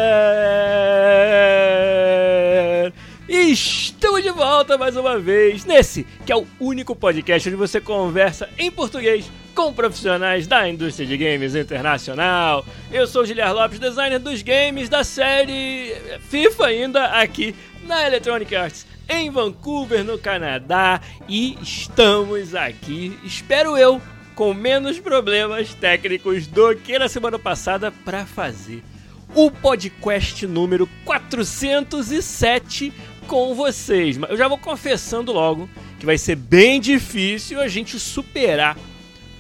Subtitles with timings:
[3.30, 8.50] Estamos de volta mais uma vez nesse que é o único podcast onde você conversa
[8.58, 12.66] em português com profissionais da indústria de games internacional.
[12.92, 15.96] Eu sou o Giliar Lopes, designer dos games da série
[16.28, 24.02] FIFA ainda aqui na Electronic Arts em Vancouver, no Canadá, e estamos aqui, espero eu,
[24.36, 28.84] com menos problemas técnicos do que na semana passada para fazer
[29.36, 32.92] o podcast número 407
[33.28, 34.18] com vocês.
[34.18, 38.78] Mas eu já vou confessando logo que vai ser bem difícil a gente superar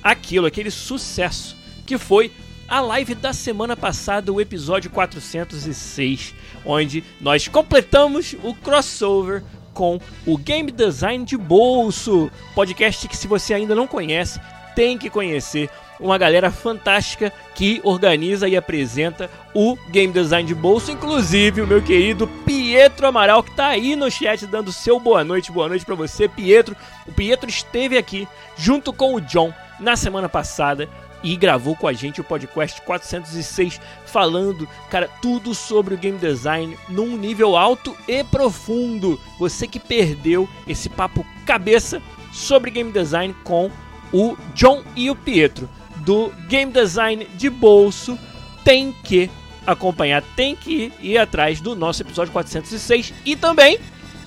[0.03, 2.31] aquilo, aquele sucesso que foi
[2.67, 6.33] a live da semana passada, o episódio 406,
[6.65, 9.43] onde nós completamos o crossover
[9.73, 14.39] com o Game Design de Bolso, podcast que se você ainda não conhece,
[14.75, 15.69] tem que conhecer.
[15.99, 21.81] Uma galera fantástica que organiza e apresenta o Game Design de Bolso, inclusive o meu
[21.81, 25.95] querido Pietro Amaral, que está aí no chat dando seu boa noite, boa noite para
[25.95, 26.75] você, Pietro.
[27.07, 28.27] O Pietro esteve aqui
[28.57, 30.89] junto com o John na semana passada
[31.23, 36.77] e gravou com a gente o podcast 406 falando, cara, tudo sobre o game design
[36.89, 39.19] num nível alto e profundo.
[39.39, 43.71] Você que perdeu esse papo cabeça sobre game design com
[44.11, 48.17] o John e o Pietro do Game Design de Bolso
[48.63, 49.29] tem que
[49.65, 53.79] acompanhar, tem que ir atrás do nosso episódio 406 e também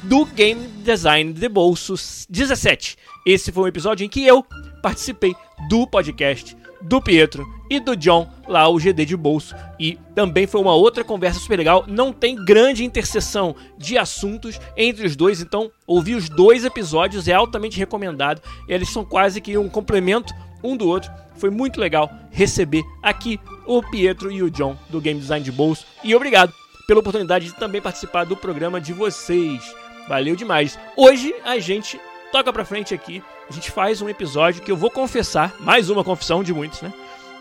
[0.03, 1.94] do Game Design de Bolso
[2.28, 2.97] 17.
[3.25, 4.44] Esse foi um episódio em que eu
[4.82, 5.34] participei
[5.69, 6.56] do podcast
[6.88, 9.54] do Pietro e do John, lá o GD de bolso.
[9.78, 11.84] E também foi uma outra conversa super legal.
[11.86, 17.32] Não tem grande interseção de assuntos entre os dois, então ouvir os dois episódios é
[17.32, 18.41] altamente recomendado.
[18.69, 20.32] Eles são quase que um complemento
[20.62, 21.10] um do outro.
[21.36, 25.86] Foi muito legal receber aqui o Pietro e o John do Game Design de Bolso.
[26.04, 26.53] E obrigado
[26.86, 29.74] pela oportunidade de também participar do programa de vocês.
[30.08, 30.78] Valeu demais.
[30.97, 34.91] Hoje a gente toca pra frente aqui a gente faz um episódio que eu vou
[34.91, 36.93] confessar, mais uma confissão de muitos, né?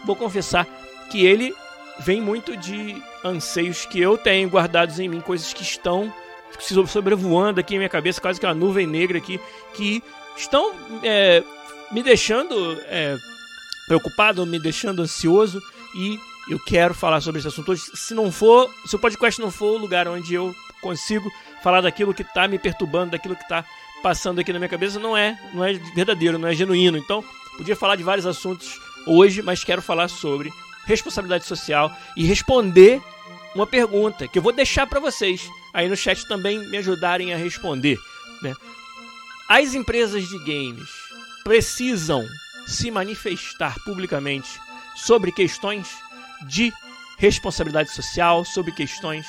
[0.06, 0.66] Vou confessar
[1.10, 1.54] que ele
[2.00, 6.14] vem muito de anseios que eu tenho guardados em mim, coisas que estão
[6.88, 9.40] sobrevoando aqui em minha cabeça, quase que uma nuvem negra aqui,
[9.74, 10.04] que
[10.38, 10.74] estão
[11.04, 11.44] é,
[11.92, 13.18] me deixando é,
[13.88, 15.62] preocupado, me deixando ansioso
[15.96, 17.82] e eu quero falar sobre esse assunto hoje.
[17.96, 21.32] Se não for, se o podcast não for o lugar onde eu consigo
[21.64, 23.66] falar daquilo que está me perturbando, daquilo que está
[24.06, 26.96] passando aqui na minha cabeça não é, não é verdadeiro, não é genuíno.
[26.96, 27.26] Então,
[27.58, 30.54] podia falar de vários assuntos hoje, mas quero falar sobre
[30.86, 33.02] responsabilidade social e responder
[33.56, 37.38] uma pergunta que eu vou deixar para vocês aí no chat também me ajudarem a
[37.38, 37.98] responder.
[38.44, 38.54] Né?
[39.50, 40.88] As empresas de games
[41.44, 42.24] precisam
[42.68, 44.60] se manifestar publicamente
[44.96, 45.88] sobre questões
[46.48, 46.72] de
[47.18, 49.26] responsabilidade social, sobre questões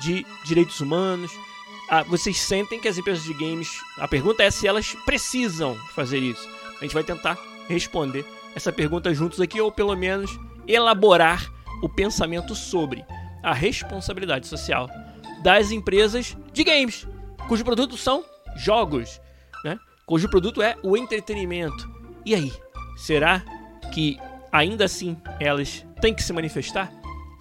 [0.00, 1.30] de direitos humanos,
[1.88, 3.80] ah, vocês sentem que as empresas de games.
[3.98, 6.48] A pergunta é se elas precisam fazer isso.
[6.78, 8.24] A gente vai tentar responder
[8.54, 10.30] essa pergunta juntos aqui, ou pelo menos
[10.66, 11.50] elaborar
[11.82, 13.04] o pensamento sobre
[13.42, 14.88] a responsabilidade social
[15.42, 17.06] das empresas de games,
[17.46, 18.24] cujo produto são
[18.56, 19.20] jogos,
[19.62, 19.78] né?
[20.06, 21.88] cujo produto é o entretenimento.
[22.24, 22.52] E aí,
[22.96, 23.44] será
[23.92, 24.18] que
[24.50, 26.90] ainda assim elas têm que se manifestar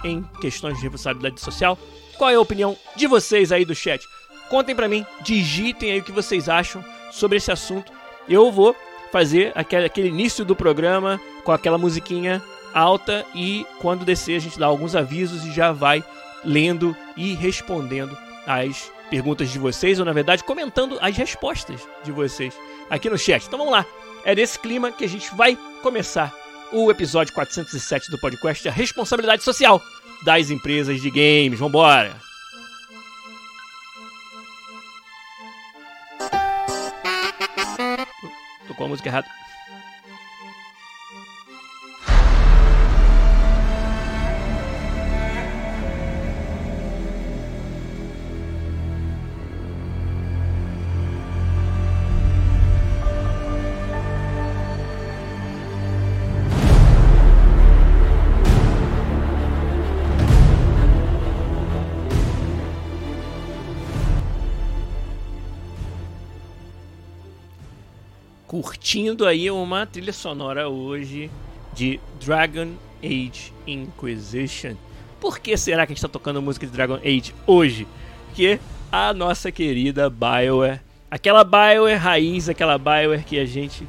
[0.03, 1.77] em questões de responsabilidade social?
[2.17, 4.05] Qual é a opinião de vocês aí do chat?
[4.53, 7.91] Contem para mim, digitem aí o que vocês acham sobre esse assunto.
[8.29, 8.75] Eu vou
[9.11, 12.39] fazer aquele, aquele início do programa com aquela musiquinha
[12.71, 16.03] alta e quando descer a gente dá alguns avisos e já vai
[16.45, 18.15] lendo e respondendo
[18.45, 22.53] as perguntas de vocês, ou na verdade comentando as respostas de vocês
[22.91, 23.47] aqui no chat.
[23.47, 23.83] Então vamos lá,
[24.23, 26.31] é nesse clima que a gente vai começar
[26.71, 29.81] o episódio 407 do podcast A Responsabilidade Social
[30.23, 31.57] das Empresas de Games.
[31.57, 32.32] Vambora!
[38.73, 39.27] Tocou a música errada.
[68.93, 71.31] Curtindo aí uma trilha sonora hoje
[71.73, 72.73] de Dragon
[73.03, 74.75] Age Inquisition.
[75.19, 77.87] Por que será que a gente está tocando música de Dragon Age hoje?
[78.27, 78.59] Porque
[78.91, 80.79] a nossa querida BioWare,
[81.09, 83.87] aquela BioWare raiz, aquela BioWare que a gente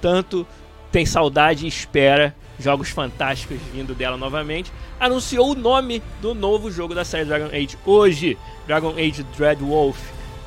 [0.00, 0.44] tanto
[0.90, 6.92] tem saudade e espera jogos fantásticos vindo dela novamente, anunciou o nome do novo jogo
[6.92, 8.36] da série Dragon Age hoje,
[8.66, 9.96] Dragon Age Dreadwolf.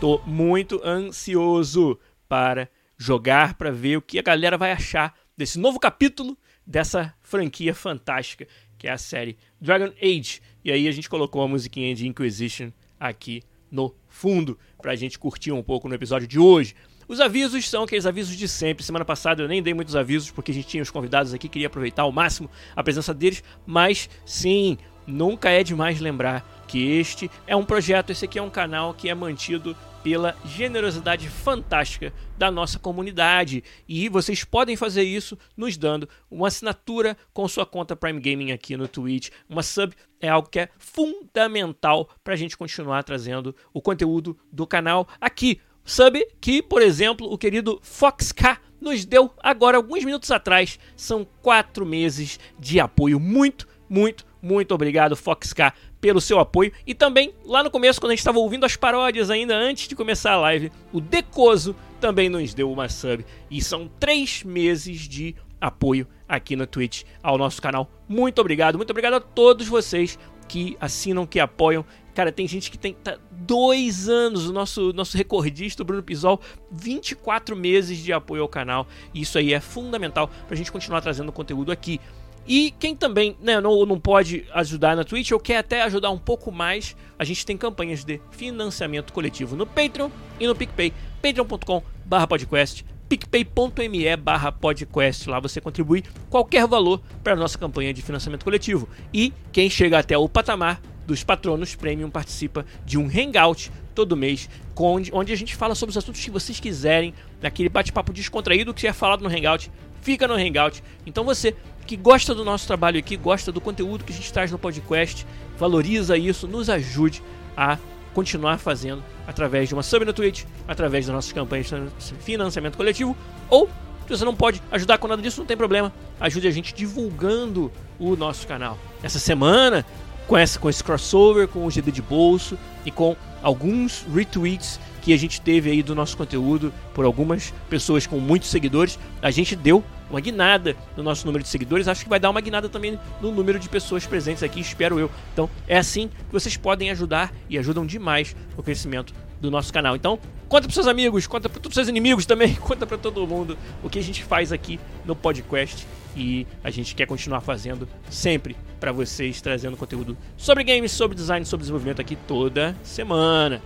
[0.01, 1.97] Tô muito ansioso
[2.27, 2.67] para
[3.03, 8.47] jogar, para ver o que a galera vai achar desse novo capítulo dessa franquia fantástica
[8.77, 10.41] que é a série Dragon Age.
[10.63, 13.41] E aí a gente colocou a musiquinha de Inquisition aqui
[13.71, 16.75] no fundo pra gente curtir um pouco no episódio de hoje.
[17.07, 18.83] Os avisos são aqueles avisos de sempre.
[18.83, 21.67] Semana passada eu nem dei muitos avisos porque a gente tinha os convidados aqui, queria
[21.67, 24.77] aproveitar ao máximo a presença deles, mas sim,
[25.07, 29.09] nunca é demais lembrar que este é um projeto, esse aqui é um canal que
[29.09, 33.63] é mantido pela generosidade fantástica da nossa comunidade.
[33.88, 38.75] E vocês podem fazer isso nos dando uma assinatura com sua conta Prime Gaming aqui
[38.75, 39.29] no Twitch.
[39.50, 44.67] Uma sub é algo que é fundamental para a gente continuar trazendo o conteúdo do
[44.67, 45.61] canal aqui.
[45.85, 50.77] Sub que, por exemplo, o querido FoxK nos deu agora, alguns minutos atrás.
[50.95, 53.19] São quatro meses de apoio.
[53.19, 55.71] Muito, muito, muito obrigado, FoxK,
[56.03, 56.73] pelo seu apoio.
[56.85, 59.95] E também, lá no começo, quando a gente estava ouvindo as paródias ainda antes de
[59.95, 63.25] começar a live, o Decoso também nos deu uma sub.
[63.50, 67.89] E são três meses de apoio aqui no Twitch ao nosso canal.
[68.05, 71.85] Muito obrigado, muito obrigado a todos vocês que assinam, que apoiam.
[72.13, 76.41] Cara, tem gente que tem tá, dois anos, o nosso, nosso recordista, o Bruno Pisol,
[76.69, 78.85] 24 meses de apoio ao canal.
[79.13, 82.01] E isso aí é fundamental para a gente continuar trazendo conteúdo aqui.
[82.48, 86.18] E quem também né, não, não pode ajudar na Twitch ou quer até ajudar um
[86.18, 90.10] pouco mais, a gente tem campanhas de financiamento coletivo no Patreon
[90.40, 90.94] e no PicPay.
[91.22, 95.30] patreon.com/podcast picpay.me barra podcast.
[95.30, 98.89] Lá você contribui qualquer valor para a nossa campanha de financiamento coletivo.
[99.13, 104.50] E quem chega até o patamar dos patronos premium participa de um hangout todo mês,
[104.75, 108.88] onde, onde a gente fala sobre os assuntos que vocês quiserem, naquele bate-papo descontraído que
[108.88, 109.69] é falado no hangout,
[110.01, 110.84] fica no hangout.
[111.06, 114.51] Então você que gosta do nosso trabalho aqui, gosta do conteúdo que a gente traz
[114.51, 115.25] no podcast,
[115.57, 117.21] valoriza isso, nos ajude
[117.56, 117.77] a
[118.13, 123.15] continuar fazendo através de uma sub no Twitch, através das nossas campanhas de financiamento coletivo,
[123.50, 123.68] ou
[124.07, 125.91] se você não pode ajudar com nada disso, não tem problema.
[126.19, 128.77] Ajude a gente divulgando o nosso canal.
[129.01, 129.86] Essa semana,
[130.27, 135.13] com, essa, com esse crossover, com o GD de bolso e com alguns retweets que
[135.13, 139.53] a gente teve aí do nosso conteúdo por algumas pessoas com muitos seguidores, a gente
[139.53, 141.89] deu uma guinada no nosso número de seguidores.
[141.89, 145.11] Acho que vai dar uma guinada também no número de pessoas presentes aqui, espero eu.
[145.33, 149.94] Então é assim que vocês podem ajudar e ajudam demais no crescimento do nosso canal.
[149.94, 150.17] Então,
[150.47, 153.57] conta para seus amigos, conta para todos os seus inimigos também, conta para todo mundo
[153.83, 155.85] o que a gente faz aqui no podcast
[156.15, 161.45] e a gente quer continuar fazendo sempre para vocês, trazendo conteúdo sobre games, sobre design,
[161.45, 163.62] sobre desenvolvimento aqui toda semana.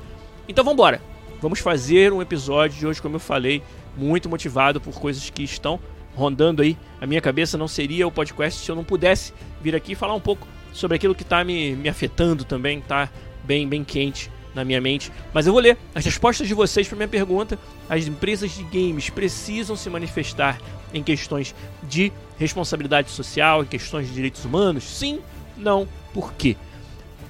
[0.47, 1.16] Então vamos embora.
[1.41, 3.61] Vamos fazer um episódio de hoje, como eu falei,
[3.95, 5.79] muito motivado por coisas que estão
[6.15, 7.57] rondando aí a minha cabeça.
[7.57, 11.13] Não seria o podcast se eu não pudesse vir aqui falar um pouco sobre aquilo
[11.13, 13.09] que está me, me afetando também, tá
[13.43, 15.11] bem, bem quente na minha mente.
[15.31, 17.59] Mas eu vou ler as respostas de vocês para minha pergunta.
[17.87, 20.59] As empresas de games precisam se manifestar
[20.91, 21.53] em questões
[21.83, 24.83] de responsabilidade social, em questões de direitos humanos?
[24.83, 25.19] Sim,
[25.55, 26.57] não, por quê?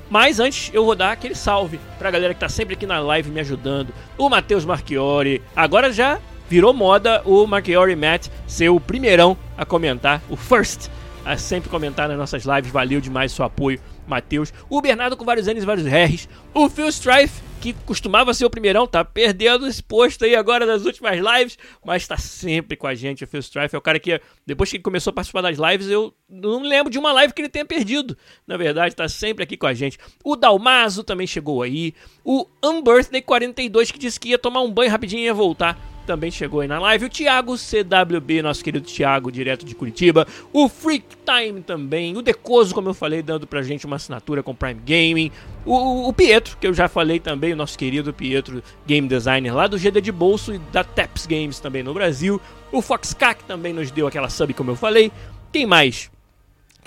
[0.10, 3.30] Mas antes eu vou dar aquele salve pra galera que tá sempre aqui na live
[3.30, 3.94] me ajudando.
[4.18, 5.42] O Matheus Marchiori.
[5.56, 10.90] Agora já virou moda o Marchiori Matt ser o primeirão a comentar, o first
[11.26, 12.72] a sempre comentar nas nossas lives.
[12.72, 14.54] Valeu demais o seu apoio, Matheus.
[14.70, 16.30] O Bernardo com vários N's e vários R's.
[16.54, 20.86] O Phil Strife, que costumava ser o primeirão, tá perdendo esse posto aí agora nas
[20.86, 23.24] últimas lives, mas tá sempre com a gente.
[23.24, 25.88] O Phil Strife é o cara que, depois que ele começou a participar das lives,
[25.88, 28.18] eu não lembro de uma live que ele tenha perdido.
[28.46, 29.98] Na verdade, tá sempre aqui com a gente.
[30.24, 31.94] O Dalmazo também chegou aí.
[32.24, 36.32] O Unbirthday 42, que disse que ia tomar um banho rapidinho e ia voltar também
[36.32, 37.06] chegou aí na live.
[37.06, 40.26] O Thiago CWB, nosso querido Thiago, direto de Curitiba.
[40.54, 42.16] O Freak Time também.
[42.18, 45.32] O Decoso, como eu falei, dando pra gente uma assinatura com Prime Gaming.
[45.66, 49.68] O, o Pietro, que eu já falei também, o nosso querido Pietro, game designer lá
[49.68, 52.42] do GD de Bolso e da Taps Games também no Brasil.
[52.72, 55.12] O Foxcac também nos deu aquela sub, como eu falei.
[55.52, 56.10] Quem mais?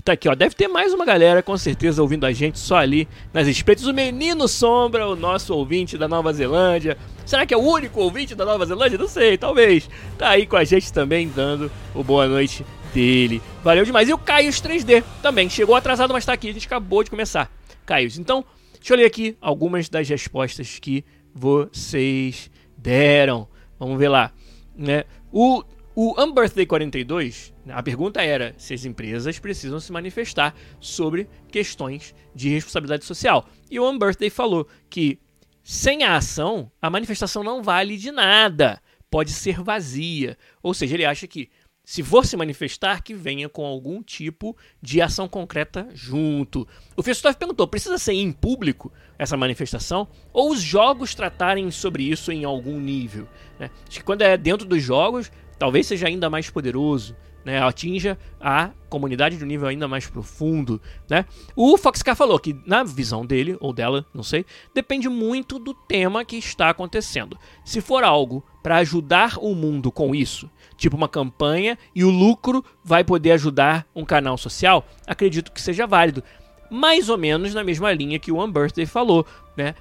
[0.02, 0.34] Tá aqui, ó.
[0.34, 3.86] Deve ter mais uma galera, com certeza, ouvindo a gente só ali nas espretas.
[3.86, 6.96] O Menino Sombra, o nosso ouvinte da Nova Zelândia.
[7.30, 8.99] Será que é o único ouvinte da Nova Zelândia?
[8.99, 9.88] Não sei, talvez.
[10.18, 13.40] Tá aí com a gente também, dando o boa noite dele.
[13.62, 14.08] Valeu demais.
[14.08, 15.49] E o Caio 3D também.
[15.49, 16.49] Chegou atrasado, mas tá aqui.
[16.49, 17.49] A gente acabou de começar.
[17.87, 18.10] Caio.
[18.18, 18.44] Então,
[18.75, 23.46] deixa eu ler aqui algumas das respostas que vocês deram.
[23.78, 24.32] Vamos ver lá.
[24.76, 25.04] Né?
[25.30, 25.62] O,
[25.94, 32.49] o Unbirthday 42, a pergunta era se as empresas precisam se manifestar sobre questões de
[32.49, 33.46] responsabilidade social.
[33.70, 35.20] E o Unbirthday falou que
[35.62, 40.36] sem a ação, a manifestação não vale de nada, pode ser vazia.
[40.62, 41.50] Ou seja, ele acha que
[41.84, 46.66] se for se manifestar, que venha com algum tipo de ação concreta junto.
[46.96, 50.06] O Festoff perguntou: precisa ser em público essa manifestação?
[50.32, 53.26] Ou os jogos tratarem sobre isso em algum nível?
[53.58, 53.70] Né?
[53.88, 57.16] Acho que quando é dentro dos jogos, talvez seja ainda mais poderoso.
[57.42, 60.78] Né, atinja a comunidade de um nível ainda mais profundo.
[61.09, 61.25] Né?
[61.56, 64.44] O Foxcar falou que, na visão dele, ou dela, não sei,
[64.75, 67.38] depende muito do tema que está acontecendo.
[67.64, 72.62] Se for algo para ajudar o mundo com isso, tipo uma campanha, e o lucro
[72.85, 76.23] vai poder ajudar um canal social, acredito que seja válido.
[76.70, 79.75] Mais ou menos na mesma linha que o Unbirthday falou, né?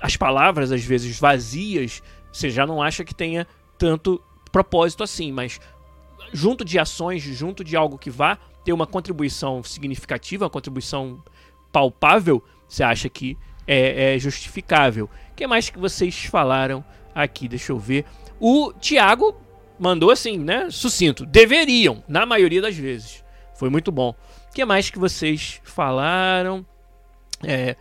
[0.00, 3.46] As palavras, às vezes vazias, você já não acha que tenha
[3.76, 5.58] tanto propósito assim, mas
[6.32, 11.22] junto de ações, junto de algo que vá ter uma contribuição significativa, uma contribuição
[11.72, 15.08] palpável, você acha que é, é justificável.
[15.32, 17.48] O que mais que vocês falaram aqui?
[17.48, 18.04] Deixa eu ver.
[18.40, 19.36] O Thiago
[19.78, 20.68] mandou assim, né?
[20.70, 21.26] Sucinto.
[21.26, 23.24] Deveriam, na maioria das vezes.
[23.54, 24.14] Foi muito bom.
[24.50, 26.64] O que mais que vocês falaram?
[27.42, 27.76] É,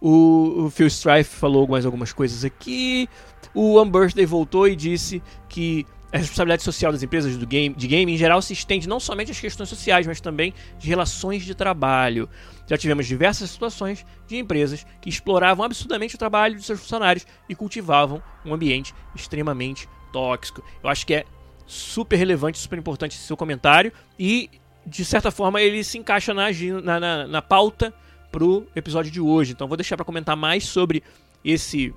[0.00, 3.08] o, o Phil Strife falou mais algumas coisas aqui.
[3.54, 8.12] O Unbirthday voltou e disse que a responsabilidade social das empresas do game, de game
[8.12, 12.28] em geral se estende não somente às questões sociais, mas também de relações de trabalho.
[12.66, 17.54] Já tivemos diversas situações de empresas que exploravam absurdamente o trabalho de seus funcionários e
[17.54, 20.64] cultivavam um ambiente extremamente tóxico.
[20.82, 21.24] Eu acho que é
[21.66, 24.50] super relevante, super importante esse seu comentário e,
[24.84, 26.46] de certa forma, ele se encaixa na,
[26.82, 27.94] na, na, na pauta
[28.32, 29.52] pro episódio de hoje.
[29.52, 31.02] Então, vou deixar para comentar mais sobre
[31.44, 31.94] esse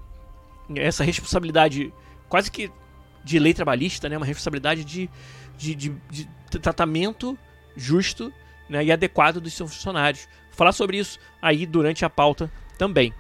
[0.76, 1.94] essa responsabilidade
[2.30, 2.72] quase que
[3.24, 4.18] de lei trabalhista, né?
[4.18, 5.10] Uma responsabilidade de,
[5.58, 6.28] de, de, de
[6.60, 7.38] tratamento
[7.76, 8.32] justo
[8.70, 8.84] né?
[8.84, 10.28] e adequado dos seus funcionários.
[10.50, 13.14] Vou falar sobre isso aí durante a pauta também.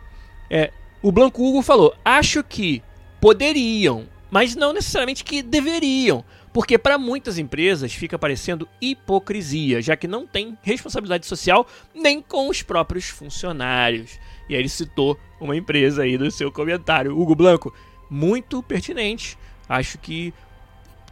[0.50, 2.84] É, o Blanco Hugo falou: acho que
[3.20, 10.08] poderiam mas não necessariamente que deveriam, porque para muitas empresas fica parecendo hipocrisia, já que
[10.08, 14.20] não tem responsabilidade social nem com os próprios funcionários.
[14.50, 17.72] E aí ele citou uma empresa aí no seu comentário, Hugo Blanco,
[18.10, 19.38] muito pertinente.
[19.74, 20.34] Acho que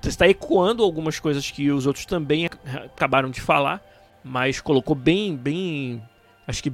[0.04, 3.82] está ecoando algumas coisas que os outros também acabaram de falar,
[4.24, 6.02] mas colocou bem, bem,
[6.48, 6.72] acho que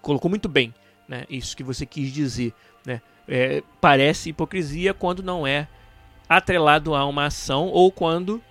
[0.00, 0.74] colocou muito bem,
[1.06, 1.24] né?
[1.30, 2.52] Isso que você quis dizer,
[2.84, 3.00] né?
[3.26, 5.68] É, parece hipocrisia quando não é
[6.28, 8.42] atrelado a uma ação ou quando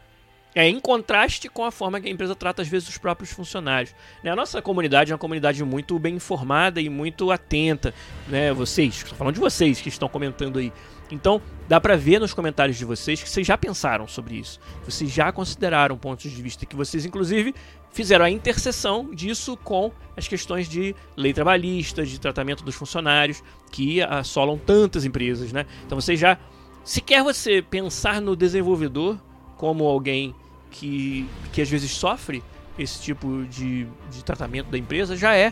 [0.56, 3.94] é em contraste com a forma que a empresa trata às vezes os próprios funcionários.
[4.24, 4.32] Né?
[4.32, 7.94] A nossa comunidade é uma comunidade muito bem informada e muito atenta,
[8.28, 8.52] né?
[8.54, 10.72] Vocês, estou falando de vocês que estão comentando aí.
[11.10, 14.60] Então, dá para ver nos comentários de vocês que vocês já pensaram sobre isso.
[14.84, 17.56] Vocês já consideraram pontos de vista que vocês inclusive
[17.92, 24.02] fizeram a interseção disso com as questões de lei trabalhista, de tratamento dos funcionários que
[24.02, 25.66] assolam tantas empresas, né?
[25.86, 26.38] Então, vocês já
[26.84, 29.18] se quer você pensar no desenvolvedor
[29.58, 30.34] como alguém
[30.72, 32.44] que, que às vezes sofre
[32.78, 35.52] esse tipo de, de tratamento da empresa, já é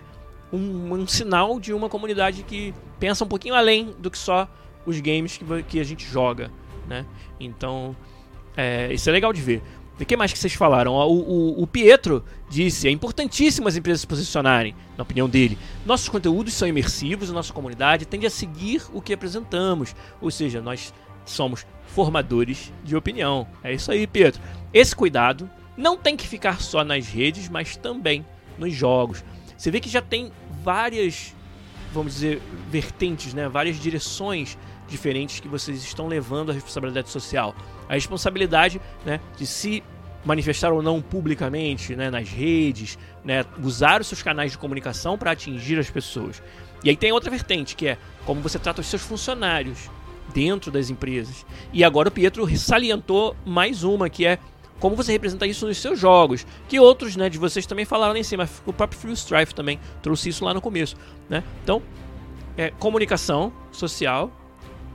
[0.54, 4.48] um, um, sinal de uma comunidade que pensa um pouquinho além do que só
[4.86, 6.52] os games que, que a gente joga,
[6.88, 7.06] né?
[7.40, 7.96] Então,
[8.56, 9.62] é, isso é legal de ver.
[10.00, 10.94] O que mais que vocês falaram?
[10.94, 15.58] O, o, o, Pietro disse: é importantíssimo as empresas se posicionarem, na opinião dele.
[15.86, 19.96] Nossos conteúdos são imersivos, a nossa comunidade tende a seguir o que apresentamos.
[20.22, 20.94] Ou seja, nós
[21.26, 23.48] somos formadores de opinião.
[23.64, 24.42] É isso aí, Pedro.
[24.74, 28.26] Esse cuidado não tem que ficar só nas redes, mas também
[28.58, 29.24] nos jogos.
[29.58, 30.30] Você vê que já tem
[30.62, 31.34] várias,
[31.94, 33.48] vamos dizer, vertentes, né?
[33.48, 37.56] várias direções diferentes que vocês estão levando a responsabilidade social.
[37.90, 39.84] A responsabilidade né, de se
[40.24, 45.32] manifestar ou não publicamente né, nas redes, né, usar os seus canais de comunicação para
[45.32, 46.42] atingir as pessoas.
[46.84, 49.90] E aí tem outra vertente, que é como você trata os seus funcionários
[50.34, 51.46] dentro das empresas.
[51.72, 54.40] E agora o Pietro salientou mais uma, que é
[54.80, 56.46] como você representa isso nos seus jogos.
[56.68, 58.50] Que outros né, de vocês também falaram lá em cima.
[58.66, 60.96] O próprio Free Strife também trouxe isso lá no começo.
[61.30, 61.44] Né?
[61.64, 61.82] Então,
[62.58, 64.32] é, comunicação social,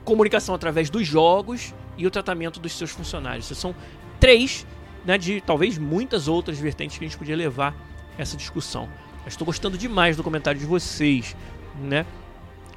[0.03, 3.45] comunicação através dos jogos e o tratamento dos seus funcionários.
[3.45, 3.75] Esses são
[4.19, 4.65] três
[5.05, 7.75] né, de talvez muitas outras vertentes que a gente podia levar
[8.17, 8.89] essa discussão.
[9.25, 11.35] Estou gostando demais do comentário de vocês.
[11.79, 12.05] Né?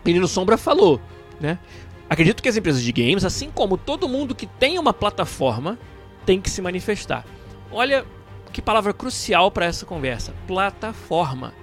[0.04, 1.00] Menino Sombra falou,
[1.40, 1.58] né?
[2.08, 5.78] Acredito que as empresas de games, assim como todo mundo que tem uma plataforma,
[6.26, 7.24] tem que se manifestar.
[7.72, 8.04] Olha
[8.52, 11.54] que palavra crucial para essa conversa: plataforma.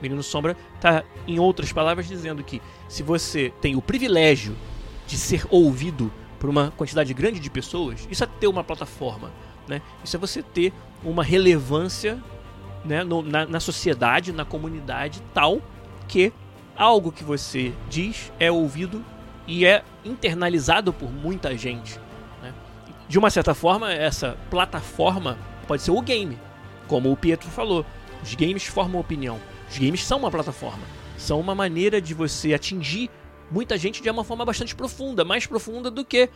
[0.00, 4.56] Menino Sombra está, em outras palavras, dizendo que se você tem o privilégio
[5.08, 9.32] de ser ouvido por uma quantidade grande de pessoas, isso é ter uma plataforma,
[9.66, 9.82] né?
[10.04, 10.72] Isso é você ter
[11.02, 12.22] uma relevância
[12.84, 15.60] né, no, na, na sociedade, na comunidade tal
[16.06, 16.32] que
[16.76, 19.04] algo que você diz é ouvido
[19.46, 21.98] e é internalizado por muita gente.
[22.42, 22.52] Né?
[23.08, 26.38] De uma certa forma, essa plataforma pode ser o game,
[26.86, 27.84] como o Pietro falou.
[28.22, 29.40] Os games formam opinião.
[29.70, 30.82] Os games são uma plataforma.
[31.16, 33.10] São uma maneira de você atingir
[33.50, 36.28] muita gente de uma forma bastante profunda, mais profunda do que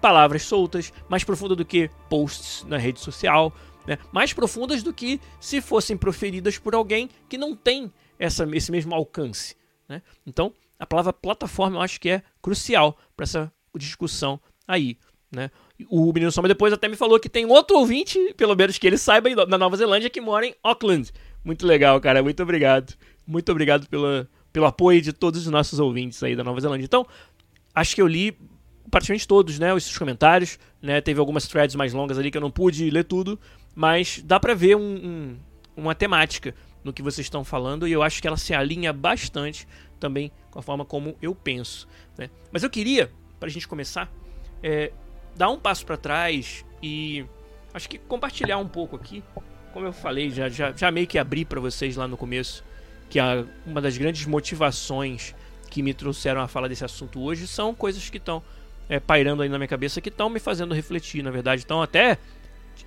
[0.00, 3.52] palavras soltas, mais profunda do que posts na rede social,
[3.86, 3.98] né?
[4.12, 8.94] mais profundas do que se fossem proferidas por alguém que não tem essa, esse mesmo
[8.94, 9.56] alcance.
[9.88, 10.02] Né?
[10.26, 14.96] Então, a palavra plataforma eu acho que é crucial para essa discussão aí.
[15.30, 15.50] Né?
[15.88, 18.98] O Menino Soma depois até me falou que tem outro ouvinte, pelo menos que ele
[18.98, 21.12] saiba, na Nova Zelândia, que mora em Auckland.
[21.44, 22.22] Muito legal, cara.
[22.22, 22.94] Muito obrigado.
[23.26, 26.84] Muito obrigado pela, pelo apoio de todos os nossos ouvintes aí da Nova Zelândia.
[26.84, 27.06] Então,
[27.74, 28.36] acho que eu li
[28.90, 32.50] praticamente todos, né, os comentários, né, teve algumas threads mais longas ali que eu não
[32.50, 33.38] pude ler tudo,
[33.74, 35.36] mas dá pra ver um, um,
[35.76, 39.68] uma temática no que vocês estão falando e eu acho que ela se alinha bastante
[40.00, 41.86] também com a forma como eu penso,
[42.18, 42.30] né.
[42.50, 44.10] Mas eu queria, pra gente começar,
[44.62, 44.90] é,
[45.36, 47.24] dar um passo para trás e
[47.72, 49.22] acho que compartilhar um pouco aqui,
[49.72, 52.64] como eu falei, já, já, já meio que abri para vocês lá no começo,
[53.10, 55.34] que a, uma das grandes motivações
[55.68, 58.42] que me trouxeram a fala desse assunto hoje são coisas que estão
[58.88, 62.16] é, pairando aí na minha cabeça que estão me fazendo refletir, na verdade, estão até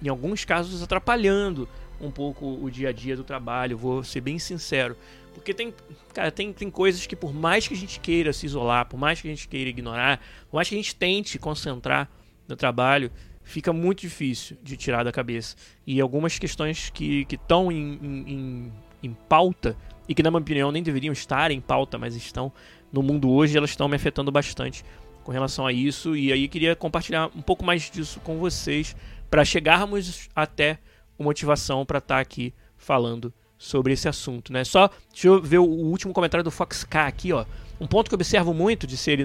[0.01, 1.67] em alguns casos atrapalhando
[2.01, 4.97] um pouco o dia a dia do trabalho, vou ser bem sincero.
[5.33, 5.73] Porque tem,
[6.13, 9.21] cara, tem, tem coisas que por mais que a gente queira se isolar, por mais
[9.21, 12.09] que a gente queira ignorar, por mais que a gente tente concentrar
[12.47, 13.11] no trabalho,
[13.43, 15.55] fica muito difícil de tirar da cabeça.
[15.87, 20.83] E algumas questões que estão em, em, em pauta e que na minha opinião nem
[20.83, 22.51] deveriam estar em pauta, mas estão
[22.91, 24.83] no mundo hoje, elas estão me afetando bastante
[25.23, 28.95] com relação a isso e aí queria compartilhar um pouco mais disso com vocês
[29.29, 30.77] para chegarmos até
[31.17, 34.63] a motivação para estar tá aqui falando sobre esse assunto, né?
[34.65, 37.45] Só deixa eu ver o último comentário do Fox K aqui, ó.
[37.79, 39.19] Um ponto que eu observo muito de ser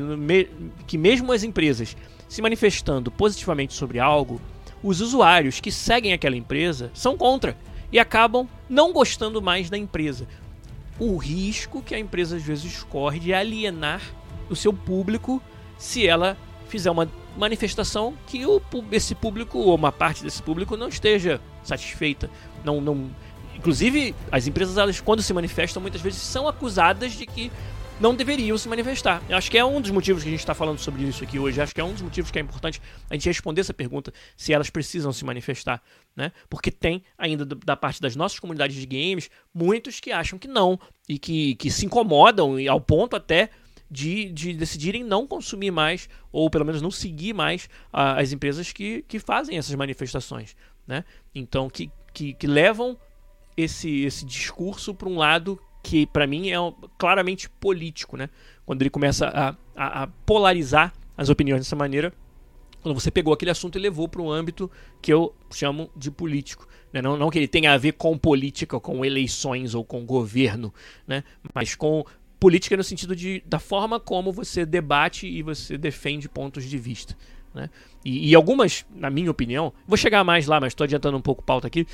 [0.86, 1.96] que mesmo as empresas
[2.28, 4.40] se manifestando positivamente sobre algo,
[4.82, 7.56] os usuários que seguem aquela empresa são contra
[7.90, 10.26] e acabam não gostando mais da empresa
[10.98, 14.02] o risco que a empresa às vezes corre de alienar
[14.50, 15.42] o seu público
[15.76, 16.36] se ela
[16.68, 22.28] fizer uma manifestação que o, esse público ou uma parte desse público não esteja satisfeita,
[22.64, 23.10] não, não
[23.54, 27.50] inclusive as empresas elas quando se manifestam muitas vezes são acusadas de que
[28.00, 29.22] não deveriam se manifestar.
[29.28, 31.38] Eu acho que é um dos motivos que a gente está falando sobre isso aqui
[31.38, 31.58] hoje.
[31.58, 32.80] Eu acho que é um dos motivos que é importante
[33.10, 35.82] a gente responder essa pergunta se elas precisam se manifestar,
[36.14, 36.32] né?
[36.48, 40.78] Porque tem ainda da parte das nossas comunidades de games muitos que acham que não
[41.08, 43.50] e que, que se incomodam e ao ponto até
[43.90, 48.72] de, de decidirem não consumir mais ou pelo menos não seguir mais a, as empresas
[48.72, 50.54] que, que fazem essas manifestações,
[50.86, 51.04] né?
[51.34, 52.96] Então que, que, que levam
[53.56, 56.56] esse, esse discurso para um lado que para mim é
[56.98, 58.28] claramente político, né?
[58.66, 62.12] Quando ele começa a, a, a, polarizar as opiniões dessa maneira,
[62.82, 66.68] quando você pegou aquele assunto e levou para um âmbito que eu chamo de político.
[66.92, 67.02] Né?
[67.02, 70.72] Não, não que ele tenha a ver com política, com eleições ou com governo,
[71.06, 71.24] né?
[71.54, 72.04] mas com
[72.38, 77.16] política no sentido de, da forma como você debate e você defende pontos de vista.
[77.54, 77.68] Né?
[78.04, 81.42] E, e, algumas, na minha opinião, vou chegar mais lá, mas estou adiantando um pouco
[81.42, 81.86] pauta aqui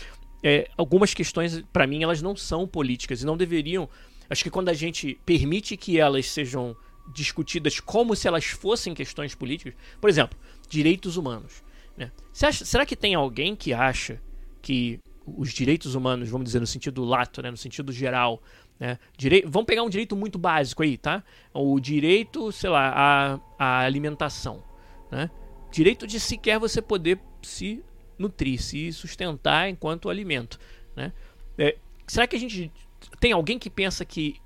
[0.45, 3.89] é, algumas questões, para mim, elas não são políticas e não deveriam.
[4.29, 6.77] Acho que quando a gente permite que elas sejam
[7.15, 11.65] discutidas como se elas fossem questões políticas, por exemplo, direitos humanos.
[11.97, 12.13] Né?
[12.43, 14.21] Acha, será que tem alguém que acha
[14.61, 18.43] que os direitos humanos, vamos dizer no sentido lato, né, no sentido geral,
[18.79, 21.23] né, direi vamos pegar um direito muito básico aí, tá?
[21.55, 24.63] O direito, sei lá, à, à alimentação,
[25.11, 25.31] né?
[25.71, 27.83] Direito de sequer você poder se
[28.19, 30.59] nutrir, se sustentar enquanto alimento.
[30.97, 31.13] Né?
[31.59, 32.73] É, será que a gente
[33.21, 34.37] tem alguém que pensa que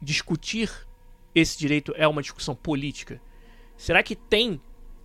[0.00, 0.70] discutir
[1.34, 3.20] esse direito é uma discussão política?
[3.76, 4.60] Será que tem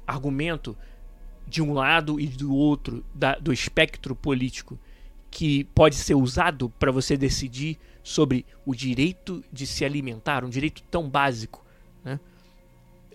[0.05, 0.77] argumento
[1.47, 4.77] de um lado e do outro da, do espectro político
[5.31, 10.83] que pode ser usado para você decidir sobre o direito de se alimentar, um direito
[10.83, 11.65] tão básico?
[12.03, 12.19] Né?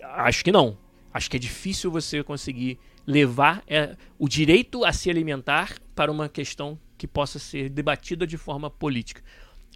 [0.01, 0.77] Acho que não.
[1.13, 6.29] Acho que é difícil você conseguir levar é, o direito a se alimentar para uma
[6.29, 9.21] questão que possa ser debatida de forma política.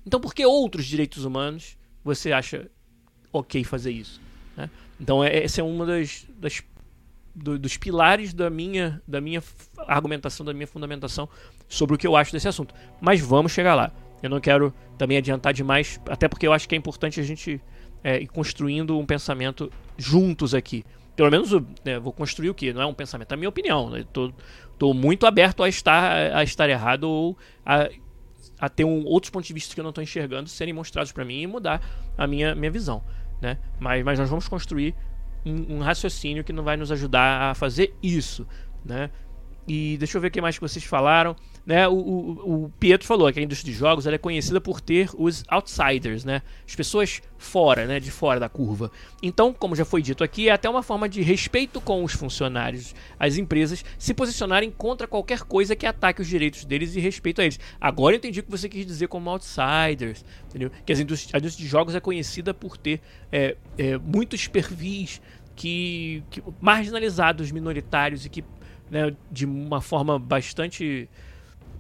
[0.06, 2.70] Então, por que outros direitos humanos você acha
[3.34, 4.22] ok fazer isso?
[4.56, 4.70] Né?
[5.00, 6.64] Então, é, esse é um das, das
[7.36, 9.44] do, dos pilares da minha, da minha
[9.88, 11.30] argumentação, da minha fundamentação
[11.68, 12.74] sobre o que eu acho desse assunto.
[13.00, 13.92] Mas vamos chegar lá.
[14.24, 17.62] Eu não quero também adiantar demais, até porque eu acho que é importante a gente
[18.04, 20.84] é, ir construindo um pensamento juntos aqui.
[21.18, 21.52] Pelo menos
[21.84, 22.72] né, vou construir o que?
[22.72, 23.90] Não é um pensamento, é a minha opinião.
[23.90, 24.06] Né?
[24.14, 24.32] Tô,
[24.78, 27.90] tô muito aberto a estar, a estar errado ou a,
[28.60, 31.26] a ter um, outros pontos de vista que eu não estou enxergando serem mostrados para
[31.26, 31.82] mim e mudar
[32.16, 33.04] a minha, minha visão.
[33.42, 33.58] Né?
[33.80, 34.94] Mas, mas nós vamos construir
[35.44, 38.48] um, um, raciocínio que não vai nos ajudar a fazer isso.
[38.86, 39.10] Né?
[39.68, 41.36] E deixa eu ver o que mais que vocês falaram.
[41.68, 45.10] Né, o, o, o, Pietro falou que a indústria de jogos é conhecida por ter
[45.18, 48.90] os outsiders, né, as pessoas fora, né, de fora da curva.
[49.22, 52.96] Então, como já foi dito aqui, é até uma forma de respeito com os funcionários,
[53.20, 57.44] as empresas se posicionarem contra qualquer coisa que ataque os direitos deles e respeito a
[57.44, 57.60] eles.
[57.82, 60.72] Agora eu entendi o que você quis dizer como outsiders, entendeu?
[60.86, 65.22] Que a indústria, a indústria de jogos é conhecida por ter é, é, muitos perfis
[65.54, 68.42] que, que marginalizados, minoritários e que
[68.90, 71.10] né, de uma forma bastante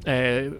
[0.05, 0.51] é,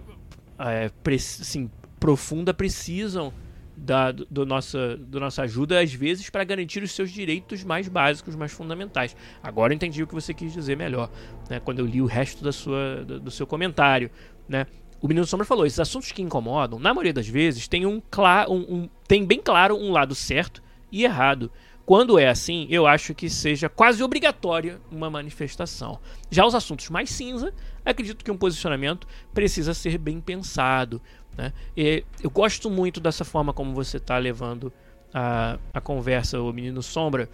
[0.58, 3.32] é, assim, profunda precisam
[3.76, 8.34] da do nossa, do nossa ajuda, às vezes, para garantir os seus direitos mais básicos,
[8.34, 9.16] mais fundamentais.
[9.42, 11.10] Agora entendi o que você quis dizer melhor,
[11.48, 14.10] né, quando eu li o resto da sua, do, do seu comentário.
[14.48, 14.66] Né?
[15.00, 18.02] O Menino Sombra falou: esses assuntos que incomodam, na maioria das vezes, tem, um,
[18.48, 21.50] um, um tem bem claro um lado certo e errado.
[21.86, 25.98] Quando é assim, eu acho que seja quase obrigatória uma manifestação.
[26.30, 27.54] Já os assuntos mais cinza,
[27.90, 31.00] acredito que um posicionamento precisa ser bem pensado.
[31.36, 31.52] Né?
[31.76, 34.72] E eu gosto muito dessa forma como você está levando
[35.12, 37.28] a, a conversa, o Menino Sombra.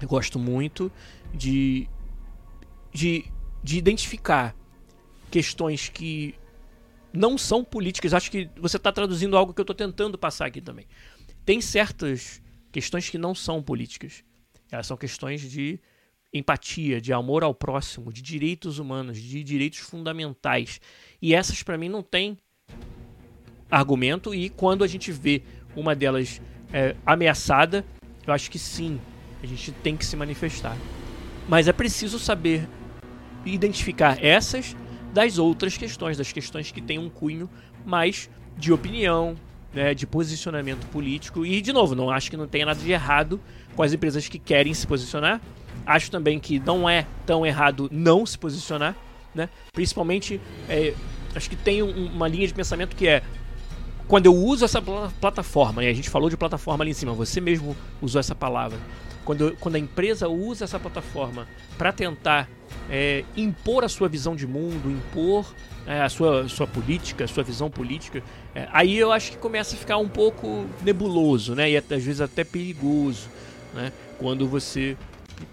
[0.00, 0.90] Eu gosto muito
[1.34, 1.88] de,
[2.92, 3.24] de,
[3.62, 4.54] de identificar
[5.30, 6.34] questões que
[7.12, 8.14] não são políticas.
[8.14, 10.86] Acho que você está traduzindo algo que eu estou tentando passar aqui também.
[11.44, 14.24] Tem certas questões que não são políticas.
[14.70, 15.80] Elas são questões de
[16.32, 20.80] empatia, de amor ao próximo, de direitos humanos, de direitos fundamentais.
[21.20, 22.36] E essas, para mim, não tem
[23.70, 24.34] argumento.
[24.34, 25.42] E quando a gente vê
[25.74, 26.40] uma delas
[26.72, 27.84] é, ameaçada,
[28.26, 29.00] eu acho que sim,
[29.42, 30.76] a gente tem que se manifestar.
[31.48, 32.68] Mas é preciso saber
[33.44, 34.76] identificar essas
[35.12, 37.48] das outras questões, das questões que têm um cunho
[37.86, 39.36] mais de opinião,
[39.72, 41.46] né, de posicionamento político.
[41.46, 43.40] E, de novo, não acho que não tenha nada de errado
[43.74, 45.40] com as empresas que querem se posicionar.
[45.88, 48.94] Acho também que não é tão errado não se posicionar,
[49.34, 49.48] né?
[49.72, 50.92] Principalmente, é,
[51.34, 53.22] acho que tem um, uma linha de pensamento que é
[54.06, 57.14] quando eu uso essa pl plataforma, e a gente falou de plataforma ali em cima,
[57.14, 58.78] você mesmo usou essa palavra.
[59.24, 61.48] Quando, quando a empresa usa essa plataforma
[61.78, 62.48] para tentar
[62.90, 65.54] é, impor a sua visão de mundo, impor
[65.86, 68.22] é, a sua, sua política, a sua visão política,
[68.54, 71.70] é, aí eu acho que começa a ficar um pouco nebuloso, né?
[71.70, 73.28] E às vezes até perigoso,
[73.74, 73.90] né?
[74.18, 74.96] Quando você,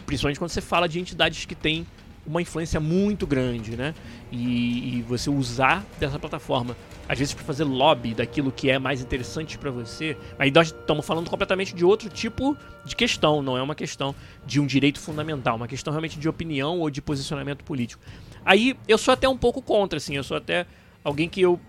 [0.06, 1.86] principalmente quando você fala de entidades que têm
[2.26, 3.94] uma influência muito grande, né?
[4.32, 6.76] E, e você usar dessa plataforma,
[7.08, 10.18] às vezes para fazer lobby daquilo que é mais interessante para você.
[10.40, 14.60] Aí nós estamos falando completamente de outro tipo de questão, não é uma questão de
[14.60, 18.02] um direito fundamental, uma questão realmente de opinião ou de posicionamento político.
[18.44, 20.66] Aí eu sou até um pouco contra, assim, eu sou até
[21.04, 21.60] alguém que eu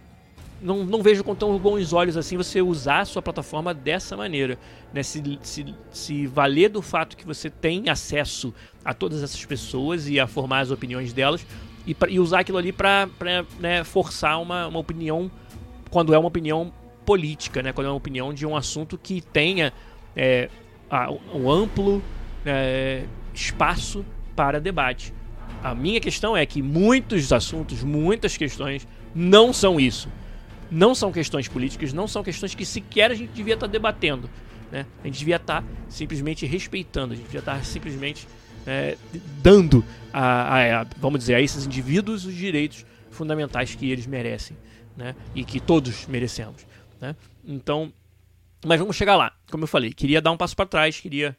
[0.61, 4.59] não, não vejo com tão bons olhos assim você usar a sua plataforma dessa maneira.
[4.93, 5.03] Né?
[5.03, 10.19] Se, se, se valer do fato que você tem acesso a todas essas pessoas e
[10.19, 11.47] a formar as opiniões delas
[11.87, 13.09] e, pra, e usar aquilo ali para
[13.61, 15.31] né, forçar uma, uma opinião
[15.91, 16.73] quando é uma opinião
[17.05, 17.73] política, né?
[17.73, 19.73] quando é uma opinião de um assunto que tenha
[20.17, 20.49] é,
[20.91, 22.03] a, um amplo
[22.45, 25.13] é, espaço para debate.
[25.63, 30.09] A minha questão é que muitos assuntos, muitas questões não são isso
[30.71, 34.29] não são questões políticas, não são questões que sequer a gente devia estar debatendo.
[34.71, 34.87] Né?
[35.03, 38.27] A gente devia estar simplesmente respeitando, a gente devia estar simplesmente
[38.67, 38.97] é,
[39.43, 44.57] dando, a, a, a, vamos dizer, a esses indivíduos os direitos fundamentais que eles merecem
[44.97, 45.15] né?
[45.35, 46.67] e que todos merecemos.
[47.01, 47.15] Né?
[47.45, 47.93] Então,
[48.65, 49.33] mas vamos chegar lá.
[49.51, 51.37] Como eu falei, queria dar um passo para trás, queria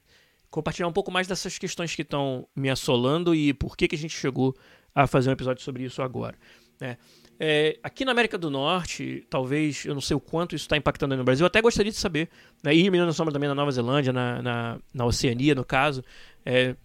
[0.50, 4.00] compartilhar um pouco mais dessas questões que estão me assolando e por que, que a
[4.00, 4.56] gente chegou
[4.96, 6.36] a fazer um episódio sobre isso agora.
[6.80, 6.98] Né?
[7.40, 11.16] É, aqui na América do Norte, talvez, eu não sei o quanto isso está impactando
[11.16, 12.30] no Brasil, eu até gostaria de saber.
[12.64, 12.76] Né?
[12.76, 16.04] E Menino Sombra também na Nova Zelândia, na, na, na Oceania, no caso.
[16.46, 16.76] É,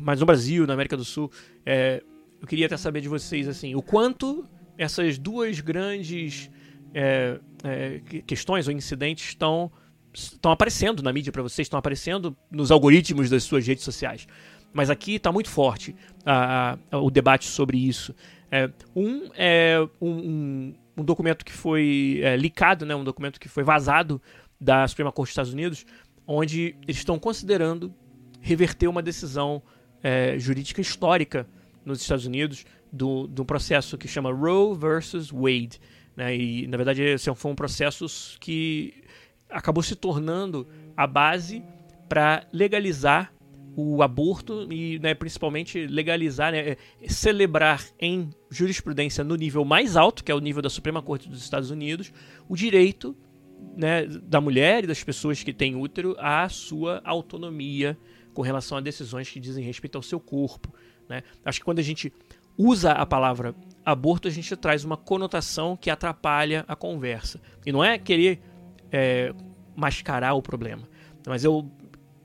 [0.00, 1.30] mas no Brasil, na América do Sul,
[1.64, 2.02] é,
[2.40, 4.44] eu queria até saber de vocês assim, o quanto
[4.76, 6.50] essas duas grandes
[6.94, 9.70] é, é, questões ou incidentes estão
[10.14, 14.26] estão aparecendo na mídia para vocês, estão aparecendo nos algoritmos das suas redes sociais.
[14.70, 15.94] Mas aqui está muito forte
[16.24, 18.14] a, a, o debate sobre isso.
[18.54, 23.48] É, um é um, um, um, documento que foi é, licado, né, um documento que
[23.48, 24.20] foi vazado
[24.60, 25.86] da Suprema Corte dos Estados Unidos,
[26.26, 27.94] onde eles estão considerando
[28.42, 29.62] reverter uma decisão
[30.02, 31.48] é, jurídica histórica
[31.82, 35.80] nos Estados Unidos do, do processo que chama Roe versus Wade.
[36.14, 38.06] Né, e, na verdade, esse foi um processo
[38.38, 39.02] que
[39.48, 41.64] acabou se tornando a base
[42.06, 43.32] para legalizar
[43.74, 46.76] o aborto e né, principalmente legalizar, né,
[47.08, 51.42] celebrar em jurisprudência no nível mais alto, que é o nível da Suprema Corte dos
[51.42, 52.12] Estados Unidos,
[52.48, 53.16] o direito
[53.76, 57.96] né, da mulher e das pessoas que têm útero à sua autonomia
[58.34, 60.72] com relação a decisões que dizem respeito ao seu corpo.
[61.08, 61.22] Né?
[61.44, 62.12] Acho que quando a gente
[62.56, 63.54] usa a palavra
[63.84, 67.40] aborto, a gente traz uma conotação que atrapalha a conversa.
[67.64, 68.40] E não é querer
[68.90, 69.32] é,
[69.74, 70.88] mascarar o problema.
[71.26, 71.70] Mas eu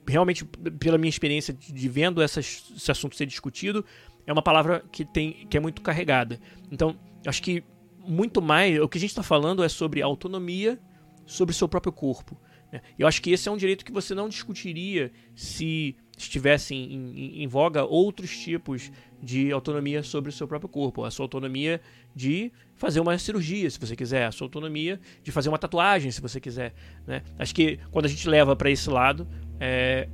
[0.08, 3.84] realmente, pela minha experiência de vendo essas, esse assunto ser discutido,
[4.26, 6.39] é uma palavra que, tem, que é muito carregada.
[6.72, 7.63] Então, acho que
[8.00, 10.80] muito mais, o que a gente está falando é sobre autonomia
[11.28, 12.39] sobre o seu próprio corpo.
[12.72, 12.82] Né?
[12.98, 17.43] Eu acho que esse é um direito que você não discutiria se estivessem em, em,
[17.43, 18.91] em, voga outros tipos
[19.22, 21.04] de autonomia sobre o seu próprio corpo.
[21.04, 21.80] A sua autonomia
[22.15, 24.26] de fazer uma cirurgia, se você quiser.
[24.26, 26.74] A sua autonomia de fazer uma tatuagem, se você quiser.
[27.06, 27.22] Né?
[27.38, 29.28] Acho que quando a gente leva para esse lado,
[29.60, 30.08] é,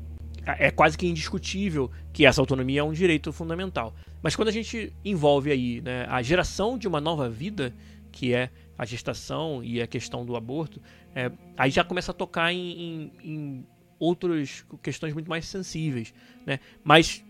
[0.46, 3.94] é quase que indiscutível que essa autonomia é um direito fundamental.
[4.22, 7.74] Mas quando a gente envolve aí né, a geração de uma nova vida,
[8.12, 10.82] que é a gestação e a questão do aborto,
[11.16, 13.66] é, aí já começa a tocar em, em, em
[14.00, 16.14] outras questões muito mais sensíveis,
[16.46, 16.60] né?
[16.84, 17.24] Mas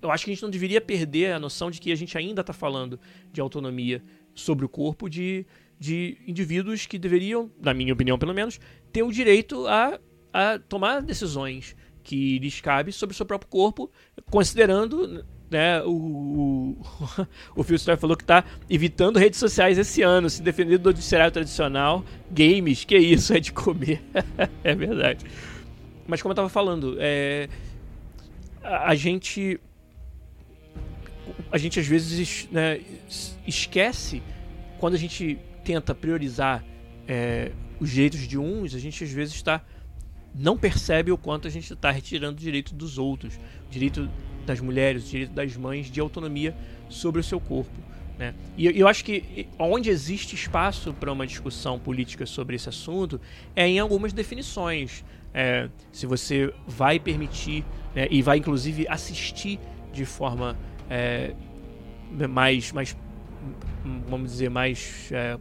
[0.00, 2.40] eu acho que a gente não deveria perder a noção de que a gente ainda
[2.40, 2.98] está falando
[3.32, 4.02] de autonomia
[4.34, 5.44] sobre o corpo de,
[5.78, 8.60] de indivíduos que deveriam, na minha opinião pelo menos,
[8.92, 9.98] ter o direito a,
[10.32, 13.90] a tomar decisões que lhes cabe sobre o seu próprio corpo,
[14.30, 16.78] considerando né, o, o,
[17.56, 21.30] o Phil Story falou que está evitando redes sociais esse ano, se defendendo do noticiário
[21.30, 24.02] tradicional, games, que isso, é de comer.
[24.62, 25.24] é verdade.
[26.06, 27.48] Mas como eu estava falando, é,
[28.62, 29.60] a, a, gente
[31.52, 32.80] a gente às vezes né,
[33.46, 34.22] esquece
[34.78, 36.64] quando a gente tenta priorizar
[37.06, 39.62] é, os direitos de uns, a gente às vezes está
[40.34, 43.36] não percebe o quanto a gente está retirando o direito dos outros,
[43.66, 44.08] o direito
[44.46, 46.56] das mulheres, o direito das mães de autonomia
[46.88, 47.78] sobre o seu corpo.
[48.18, 48.34] Né?
[48.56, 53.20] E eu acho que onde existe espaço para uma discussão política sobre esse assunto
[53.54, 55.04] é em algumas definições.
[55.32, 57.64] É, se você vai permitir
[57.94, 59.60] né, e vai inclusive assistir
[59.92, 60.56] de forma
[60.90, 61.34] é,
[62.28, 62.96] mais, mais,
[64.08, 65.38] vamos dizer, mais é,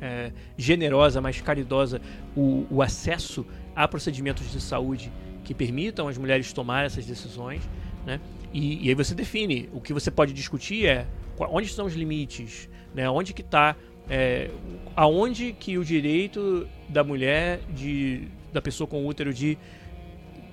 [0.00, 2.00] é generosa, mais caridosa
[2.34, 3.44] o, o acesso
[3.74, 5.12] a procedimentos de saúde
[5.44, 7.62] que permitam as mulheres tomar essas decisões,
[8.06, 8.20] né?
[8.52, 9.68] E, e, aí você define.
[9.72, 11.06] O que você pode discutir é
[11.38, 13.08] onde estão os limites, né?
[13.10, 13.76] Onde que está,
[14.08, 14.50] é,
[14.94, 19.58] aonde que o direito da mulher, de, da pessoa com útero de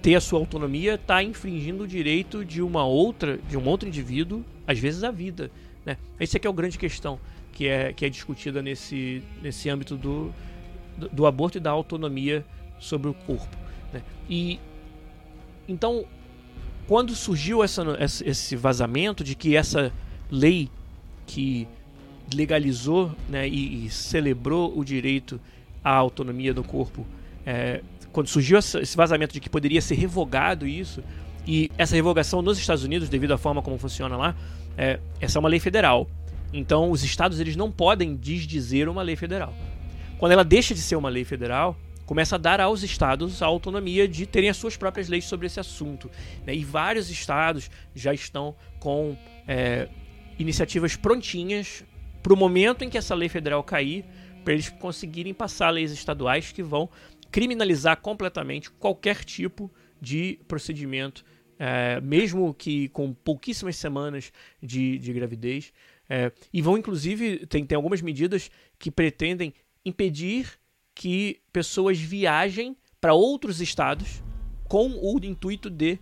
[0.02, 4.44] ter a sua autonomia está infringindo o direito de uma outra, de um outro indivíduo,
[4.66, 5.52] às vezes a vida,
[5.86, 5.96] né?
[6.20, 7.20] Essa aqui é a grande questão
[7.54, 10.34] que é que é discutida nesse nesse âmbito do,
[10.98, 12.46] do, do aborto e da autonomia
[12.82, 13.56] sobre o corpo,
[13.94, 14.02] né?
[14.30, 14.60] E
[15.70, 16.06] então
[16.91, 17.84] quando surgiu essa,
[18.26, 19.94] esse vazamento de que essa
[20.30, 20.70] lei
[21.26, 21.65] que
[22.34, 25.39] legalizou né, e, e celebrou o direito
[25.82, 27.08] à autonomia do corpo,
[27.46, 31.02] é, quando surgiu esse vazamento de que poderia ser revogado isso,
[31.48, 34.36] e essa revogação nos Estados Unidos, devido à forma como funciona lá,
[34.78, 36.10] é, essa é uma lei federal.
[36.54, 39.54] Então, os estados eles não podem desdizer uma lei federal.
[40.20, 41.78] Quando ela deixa de ser uma lei federal,
[42.12, 45.62] começa a dar aos estados a autonomia de terem as suas próprias leis sobre esse
[45.62, 46.12] assunto.
[46.45, 46.54] Né?
[46.54, 49.88] E vários estados já estão com é,
[50.38, 51.86] iniciativas prontinhas
[52.21, 54.04] para o momento em que essa lei federal cair,
[54.43, 56.89] para eles conseguirem passar leis estaduais que vão
[57.32, 59.71] criminalizar completamente qualquer tipo
[60.02, 61.24] de procedimento,
[61.58, 65.71] é, mesmo que com pouquíssimas semanas de, de gravidez.
[66.10, 69.54] É, e vão, inclusive, tem, tem algumas medidas que pretendem
[69.86, 70.60] impedir
[70.96, 74.24] que pessoas viajem para outros estados
[74.68, 76.00] com o intuito de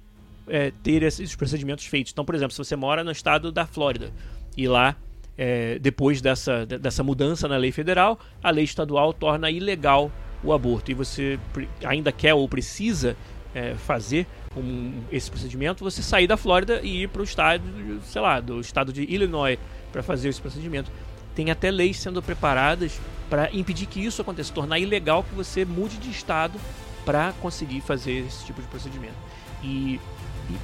[0.47, 2.12] é, ter esses procedimentos feitos.
[2.12, 4.12] Então, por exemplo, se você mora no estado da Flórida
[4.58, 4.95] e lá,
[5.38, 10.12] é, depois dessa, dessa mudança na lei federal, a lei estadual torna ilegal
[10.43, 11.39] o aborto e você
[11.86, 13.15] ainda quer ou precisa
[13.54, 17.63] é, fazer um, esse procedimento, você sair da Flórida e ir para o estado,
[18.04, 19.58] sei lá, do estado de Illinois
[19.91, 20.91] para fazer esse procedimento.
[21.36, 22.99] Tem até leis sendo preparadas
[23.30, 26.60] para impedir que isso aconteça, tornar ilegal que você mude de estado
[27.06, 29.15] para conseguir fazer esse tipo de procedimento.
[29.63, 29.99] E,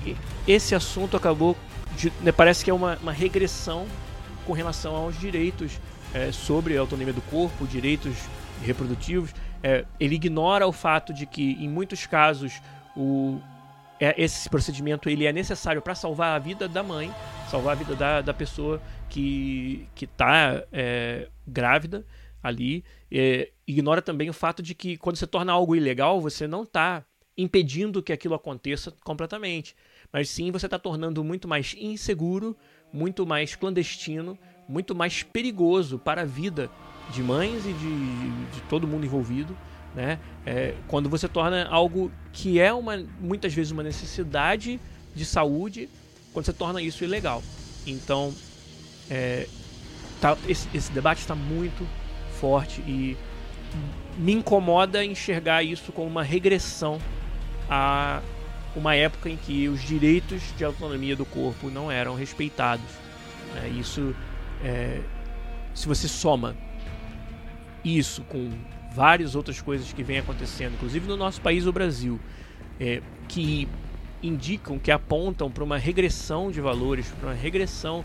[0.05, 0.15] e
[0.47, 1.55] esse assunto acabou,
[1.95, 3.85] de, né, parece que é uma, uma, regressão
[4.45, 5.79] com relação aos direitos
[6.13, 8.15] é, sobre a autonomia do corpo, direitos
[8.63, 9.33] reprodutivos.
[9.63, 12.61] É, ele ignora o fato de que, em muitos casos,
[12.95, 13.39] o,
[13.99, 17.13] é, esse procedimento ele é necessário para salvar a vida da mãe,
[17.49, 22.05] salvar a vida da, da pessoa que está é, grávida
[22.41, 22.83] ali.
[23.11, 27.03] É, ignora também o fato de que quando você torna algo ilegal, você não está
[27.37, 29.75] impedindo que aquilo aconteça completamente.
[30.11, 32.55] Mas sim você está tornando muito mais inseguro,
[32.93, 34.37] muito mais clandestino,
[34.67, 36.69] muito mais perigoso para a vida
[37.11, 39.57] de mães e de, de todo mundo envolvido.
[39.93, 40.19] Né?
[40.45, 44.79] É, quando você torna algo que é uma, muitas vezes uma necessidade
[45.15, 45.89] de saúde,
[46.33, 47.41] quando você torna isso ilegal.
[47.87, 48.33] Então,
[49.09, 49.47] é,
[50.19, 51.87] tá, esse, esse debate está muito
[52.39, 53.17] forte e
[54.17, 56.99] me incomoda enxergar isso como uma regressão
[57.69, 58.21] a
[58.75, 62.85] uma época em que os direitos de autonomia do corpo não eram respeitados.
[63.53, 63.69] Né?
[63.79, 64.13] Isso,
[64.63, 64.99] é,
[65.73, 66.55] se você soma
[67.83, 68.51] isso com
[68.93, 72.19] várias outras coisas que vêm acontecendo, inclusive no nosso país, o Brasil,
[72.79, 73.67] é, que
[74.21, 78.03] indicam, que apontam para uma regressão de valores, para uma regressão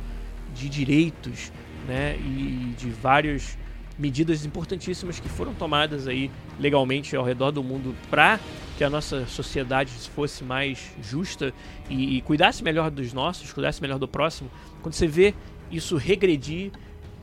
[0.54, 1.52] de direitos,
[1.86, 3.58] né, e de várias
[3.98, 8.40] medidas importantíssimas que foram tomadas aí legalmente ao redor do mundo para
[8.78, 11.52] que a nossa sociedade fosse mais justa
[11.88, 14.50] e, e, cuidasse melhor dos nossos, cuidasse melhor do próximo.
[14.80, 15.34] Quando você vê
[15.70, 16.72] isso regredir,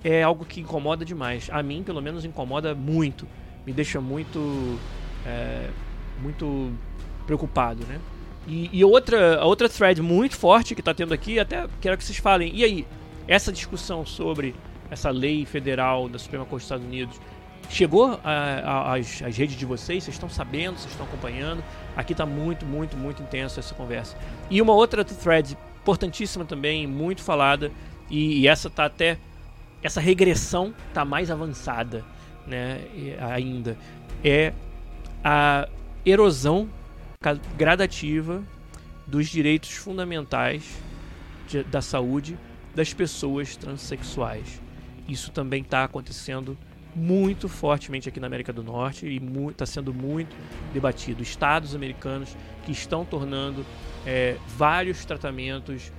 [0.03, 1.49] é algo que incomoda demais.
[1.51, 3.27] A mim, pelo menos, incomoda muito.
[3.65, 4.77] Me deixa muito,
[5.25, 5.69] é,
[6.21, 6.71] muito
[7.25, 7.99] preocupado, né?
[8.47, 12.19] E, e, outra, outra thread muito forte que está tendo aqui, até quero que vocês
[12.19, 12.55] falem.
[12.55, 12.87] E aí,
[13.27, 14.55] essa discussão sobre
[14.89, 17.19] essa lei federal da Suprema Corte dos Estados Unidos
[17.69, 20.03] chegou às redes de vocês?
[20.03, 20.77] Vocês estão sabendo?
[20.77, 21.63] Vocês estão acompanhando?
[21.95, 24.17] Aqui está muito, muito, muito intenso essa conversa.
[24.49, 27.71] E uma outra thread importantíssima também, muito falada,
[28.09, 29.17] e, e essa está até.
[29.83, 32.03] Essa regressão está mais avançada
[32.47, 32.81] né,
[33.19, 33.77] ainda.
[34.23, 34.53] É
[35.23, 35.67] a
[36.05, 36.67] erosão
[37.55, 38.41] gradativa
[39.05, 40.63] dos direitos fundamentais
[41.47, 42.37] de, da saúde
[42.77, 44.61] das pessoas transexuais.
[45.09, 46.55] Isso também está acontecendo
[46.95, 50.35] muito fortemente aqui na América do Norte e está sendo muito
[50.71, 51.23] debatido.
[51.23, 53.65] Estados americanos que estão tornando
[54.05, 55.91] é, vários tratamentos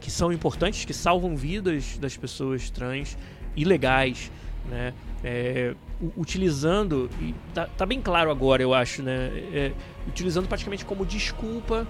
[0.00, 3.18] que são importantes, que salvam vidas das pessoas trans
[3.56, 4.30] ilegais,
[4.70, 4.94] né?
[5.24, 5.74] É,
[6.16, 9.30] utilizando e tá, tá, bem claro agora, eu acho, né?
[9.52, 9.72] É,
[10.06, 11.84] utilizando praticamente como desculpa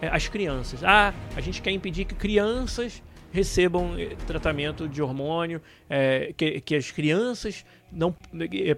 [0.00, 0.82] é, as crianças.
[0.82, 3.02] Ah, a gente quer impedir que crianças
[3.34, 8.14] recebam eh, tratamento de hormônio, é, que, que as crianças não.
[8.32, 8.76] É,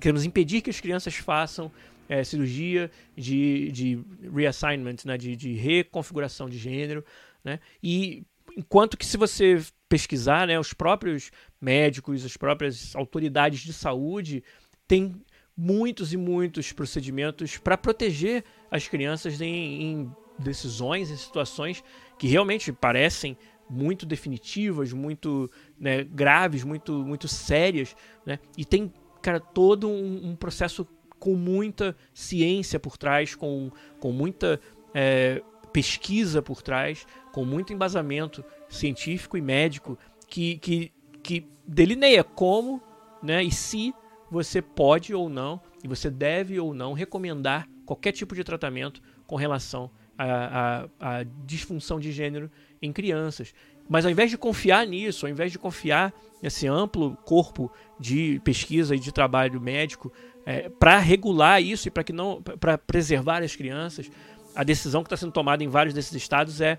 [0.00, 1.72] queremos impedir que as crianças façam
[2.08, 7.04] é, cirurgia de, de reassignment, né, de, de reconfiguração de gênero.
[7.42, 8.22] Né, e
[8.56, 14.44] enquanto que se você pesquisar, né, os próprios médicos, as próprias autoridades de saúde
[14.86, 15.20] têm
[15.56, 21.82] muitos e muitos procedimentos para proteger as crianças em, em decisões, em situações
[22.20, 23.36] que realmente parecem
[23.70, 27.94] muito definitivas, muito né, graves, muito, muito sérias,
[28.26, 28.38] né?
[28.58, 30.86] E tem, cara, todo um, um, processo
[31.18, 34.60] com muita ciência por trás, com, com muita
[34.92, 42.82] é, pesquisa por trás, com muito embasamento científico e médico que, que, que delineia como
[43.22, 43.94] né, e se
[44.30, 49.34] você pode ou não, e você deve ou não recomendar qualquer tipo de tratamento com
[49.34, 53.54] relação à, à, disfunção de gênero em crianças.
[53.88, 56.12] Mas ao invés de confiar nisso, ao invés de confiar
[56.42, 60.12] nesse amplo corpo de pesquisa e de trabalho médico
[60.46, 64.10] é, para regular isso e para que não para preservar as crianças,
[64.54, 66.78] a decisão que está sendo tomada em vários desses estados é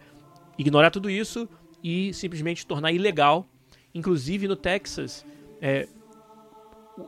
[0.58, 1.48] ignorar tudo isso
[1.84, 3.46] e simplesmente tornar ilegal.
[3.94, 5.26] Inclusive no Texas,
[5.62, 5.88] é,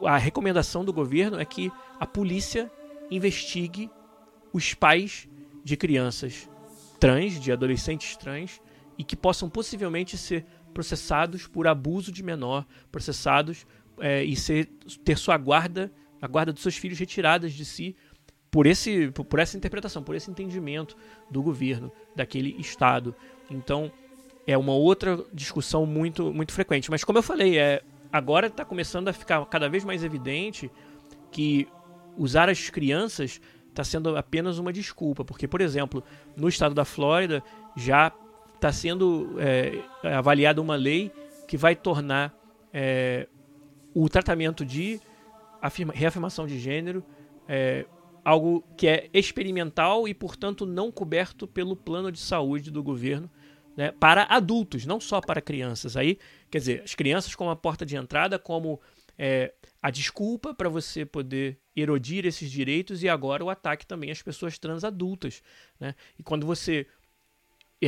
[0.03, 2.71] a recomendação do governo é que a polícia
[3.09, 3.89] investigue
[4.51, 5.27] os pais
[5.63, 6.49] de crianças
[6.99, 8.61] trans, de adolescentes trans,
[8.97, 13.65] e que possam possivelmente ser processados por abuso de menor, processados
[13.99, 14.65] é, e ser,
[15.03, 15.91] ter sua guarda,
[16.21, 17.95] a guarda dos seus filhos retiradas de si
[18.49, 20.95] por, esse, por essa interpretação, por esse entendimento
[21.29, 23.15] do governo daquele estado.
[23.49, 23.91] Então
[24.45, 26.89] é uma outra discussão muito, muito frequente.
[26.91, 27.81] Mas como eu falei, é,
[28.11, 30.71] agora está começando a ficar cada vez mais evidente
[31.31, 31.67] que
[32.17, 36.03] usar as crianças está sendo apenas uma desculpa, porque, por exemplo,
[36.37, 37.43] no estado da Flórida
[37.75, 38.11] já
[38.63, 39.83] está sendo é,
[40.15, 41.11] avaliada uma lei
[41.45, 42.33] que vai tornar
[42.73, 43.27] é,
[43.93, 45.01] o tratamento de
[45.61, 47.03] afirma, reafirmação de gênero
[47.45, 47.85] é,
[48.23, 53.29] algo que é experimental e, portanto, não coberto pelo plano de saúde do governo
[53.75, 55.97] né, para adultos, não só para crianças.
[55.97, 56.17] Aí,
[56.49, 58.79] quer dizer, as crianças como a porta de entrada, como
[59.17, 64.21] é, a desculpa para você poder erodir esses direitos e agora o ataque também às
[64.21, 65.43] pessoas trans adultas.
[65.77, 65.93] Né?
[66.17, 66.87] E quando você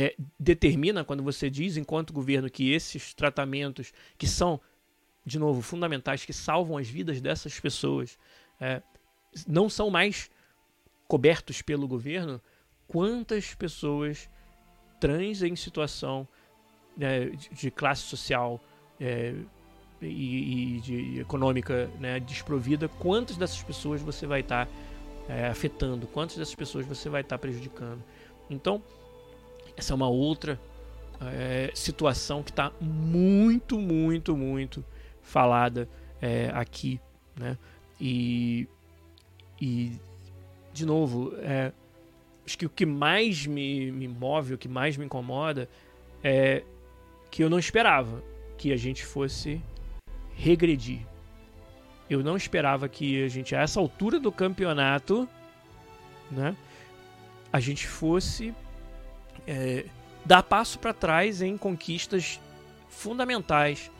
[0.00, 4.60] é, determina, quando você diz, enquanto governo, que esses tratamentos, que são,
[5.24, 8.18] de novo, fundamentais, que salvam as vidas dessas pessoas,
[8.60, 8.82] é,
[9.46, 10.30] não são mais
[11.06, 12.40] cobertos pelo governo,
[12.88, 14.28] quantas pessoas
[15.00, 16.26] trans em situação
[16.96, 18.60] né, de classe social
[19.00, 19.34] é,
[20.00, 24.72] e, e, de econômica né, desprovida, quantas dessas pessoas você vai estar tá,
[25.28, 28.02] é, afetando, quantas dessas pessoas você vai estar tá prejudicando.
[28.48, 28.82] Então,
[29.76, 30.58] essa é uma outra
[31.20, 34.84] é, situação que está muito, muito, muito
[35.22, 35.88] falada
[36.20, 37.00] é, aqui,
[37.36, 37.56] né?
[38.00, 38.68] E,
[39.60, 39.92] e
[40.72, 41.72] de novo, é,
[42.44, 45.68] acho que o que mais me, me move, o que mais me incomoda
[46.22, 46.62] é
[47.30, 48.22] que eu não esperava
[48.56, 49.60] que a gente fosse
[50.34, 51.00] regredir.
[52.08, 55.28] Eu não esperava que a gente, a essa altura do campeonato,
[56.30, 56.56] né,
[57.52, 58.54] a gente fosse
[59.46, 59.86] é,
[60.24, 62.40] dar passo para trás em conquistas
[62.88, 63.90] fundamentais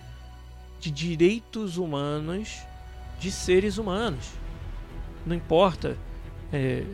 [0.80, 2.58] de direitos humanos
[3.18, 4.26] de seres humanos.
[5.24, 5.96] Não importa.
[6.52, 6.84] É,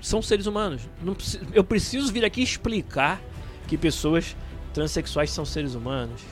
[0.00, 0.82] são seres humanos.
[1.00, 1.16] Não,
[1.52, 3.20] eu preciso vir aqui explicar
[3.68, 4.36] que pessoas
[4.74, 6.22] transexuais são seres humanos.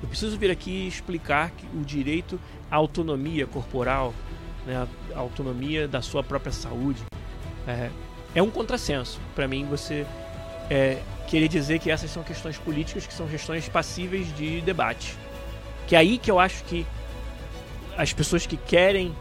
[0.00, 2.40] Eu preciso vir aqui explicar que o direito
[2.70, 4.14] à autonomia corporal,
[4.64, 7.02] né, a autonomia da sua própria saúde,
[7.66, 7.90] é,
[8.34, 9.20] é um contrassenso.
[9.34, 10.06] Para mim, você
[10.70, 15.14] é, querer dizer que essas são questões políticas que são questões passíveis de debate.
[15.86, 16.86] Que é aí que eu acho que
[17.96, 19.14] as pessoas que querem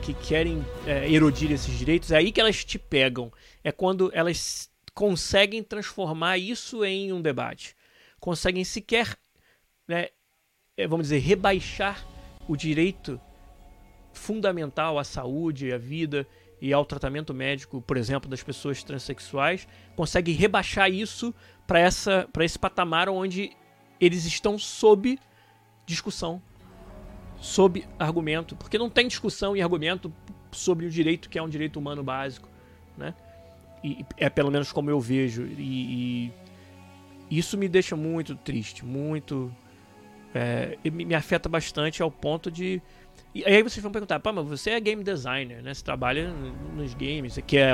[0.00, 3.30] que querem é, erodir esses direitos, é aí que elas te pegam.
[3.62, 7.76] É quando elas conseguem transformar isso em um debate.
[8.18, 9.16] Conseguem sequer,
[9.86, 10.08] né,
[10.76, 12.06] é, vamos dizer, rebaixar
[12.48, 13.20] o direito
[14.12, 16.26] fundamental à saúde, à vida
[16.62, 21.34] e ao tratamento médico, por exemplo, das pessoas transexuais, consegue rebaixar isso
[21.66, 23.50] para essa para esse patamar onde
[24.00, 25.18] eles estão sob
[25.84, 26.40] discussão,
[27.40, 30.12] sob argumento, porque não tem discussão e argumento
[30.52, 32.48] sobre o direito que é um direito humano básico,
[32.96, 33.12] né?
[33.82, 36.30] E é pelo menos como eu vejo e,
[37.28, 39.52] e isso me deixa muito triste, muito
[40.32, 42.80] é, me afeta bastante ao ponto de
[43.34, 45.72] e aí vocês vão perguntar, pá, mas você é game designer, né?
[45.72, 46.30] Você trabalha
[46.74, 47.72] nos games, que é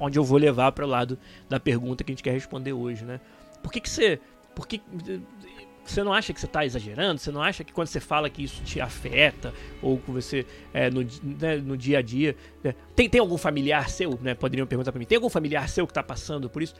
[0.00, 1.18] onde eu vou levar para o lado
[1.48, 3.20] da pergunta que a gente quer responder hoje, né?
[3.62, 4.20] Por que, que você.
[4.54, 4.80] Por que,
[5.84, 7.20] você não acha que você está exagerando?
[7.20, 10.90] Você não acha que quando você fala que isso te afeta ou que você é,
[10.90, 12.34] no, né, no dia a dia
[12.64, 12.74] né?
[12.96, 14.34] tem, tem algum familiar seu, né?
[14.34, 15.04] Poderiam perguntar para mim.
[15.04, 16.74] Tem algum familiar seu que está passando por isso?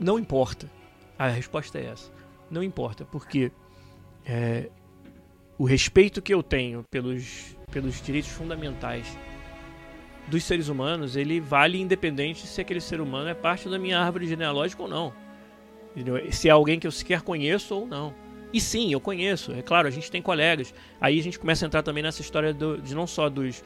[0.00, 0.70] Não importa.
[1.18, 2.10] A resposta é essa.
[2.50, 3.52] Não importa, porque
[4.24, 4.70] é,
[5.58, 9.18] o respeito que eu tenho pelos, pelos direitos fundamentais
[10.28, 14.26] dos seres humanos, ele vale independente se aquele ser humano é parte da minha árvore
[14.26, 15.12] genealógica ou não.
[16.30, 18.14] Se é alguém que eu sequer conheço ou não.
[18.52, 20.72] E sim, eu conheço, é claro, a gente tem colegas.
[21.00, 23.64] Aí a gente começa a entrar também nessa história do, de não só dos,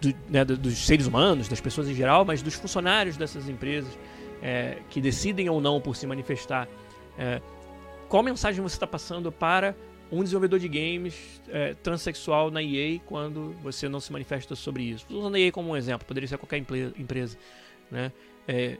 [0.00, 3.98] do, né, dos seres humanos, das pessoas em geral, mas dos funcionários dessas empresas
[4.42, 6.68] é, que decidem ou não por se manifestar.
[7.16, 7.40] É,
[8.08, 9.74] qual mensagem você está passando para
[10.10, 15.06] um desenvolvedor de games é, transexual na EA quando você não se manifesta sobre isso.
[15.10, 17.36] Usando a EA como um exemplo, poderia ser qualquer empresa.
[17.90, 18.12] Né?
[18.46, 18.78] É,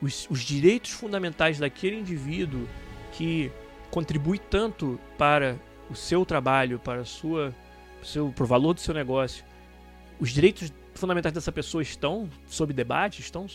[0.00, 2.68] os, os, direitos fundamentais daquele indivíduo
[3.12, 3.52] que
[3.90, 5.56] contribui tanto para
[5.88, 7.54] o seu trabalho, para, sua,
[8.02, 9.44] seu, para o valor do seu negócio,
[10.18, 13.46] os direitos fundamentais dessa pessoa estão sob debate, estão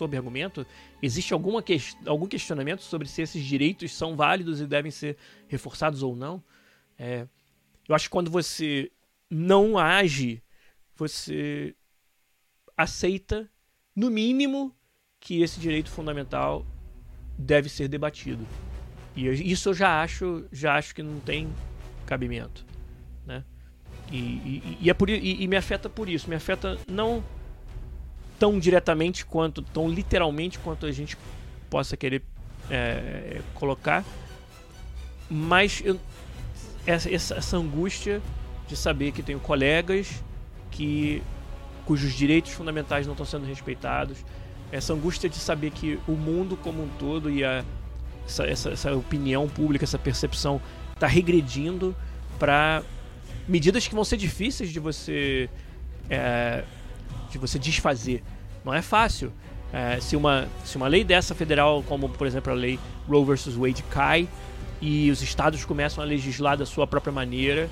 [0.00, 0.66] sob argumento?
[1.02, 6.02] Existe alguma que, algum questionamento sobre se esses direitos são válidos e devem ser reforçados
[6.02, 6.42] ou não?
[6.98, 7.26] É,
[7.86, 8.90] eu acho que quando você
[9.28, 10.42] não age,
[10.96, 11.74] você
[12.76, 13.48] aceita,
[13.94, 14.74] no mínimo,
[15.20, 16.66] que esse direito fundamental
[17.38, 18.46] deve ser debatido.
[19.14, 21.52] E isso eu já acho, já acho que não tem
[22.06, 22.64] cabimento,
[23.26, 23.44] né?
[24.10, 27.22] E, e, e é por, e, e me afeta por isso, me afeta não
[28.40, 31.16] tão diretamente quanto, tão literalmente quanto a gente
[31.68, 32.22] possa querer
[32.70, 34.02] é, colocar,
[35.28, 36.00] mas eu,
[36.86, 38.22] essa, essa, angústia
[38.66, 40.24] de saber que tenho colegas
[40.70, 41.22] que
[41.84, 44.24] cujos direitos fundamentais não estão sendo respeitados,
[44.72, 47.62] essa angústia de saber que o mundo como um todo e a,
[48.24, 50.62] essa, essa, essa opinião pública, essa percepção
[50.94, 51.94] está regredindo
[52.38, 52.82] para
[53.46, 55.50] medidas que vão ser difíceis de você
[56.08, 56.64] é,
[57.30, 58.22] de você desfazer.
[58.64, 59.32] Não é fácil.
[59.72, 62.78] É, se, uma, se uma lei dessa federal, como por exemplo a lei
[63.08, 63.54] Roe vs.
[63.54, 64.28] Wade, cai
[64.80, 67.68] e os estados começam a legislar da sua própria maneira,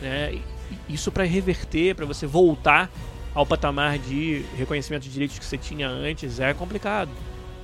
[0.00, 0.40] né,
[0.88, 2.90] isso para reverter, para você voltar
[3.34, 7.10] ao patamar de reconhecimento de direitos que você tinha antes é complicado,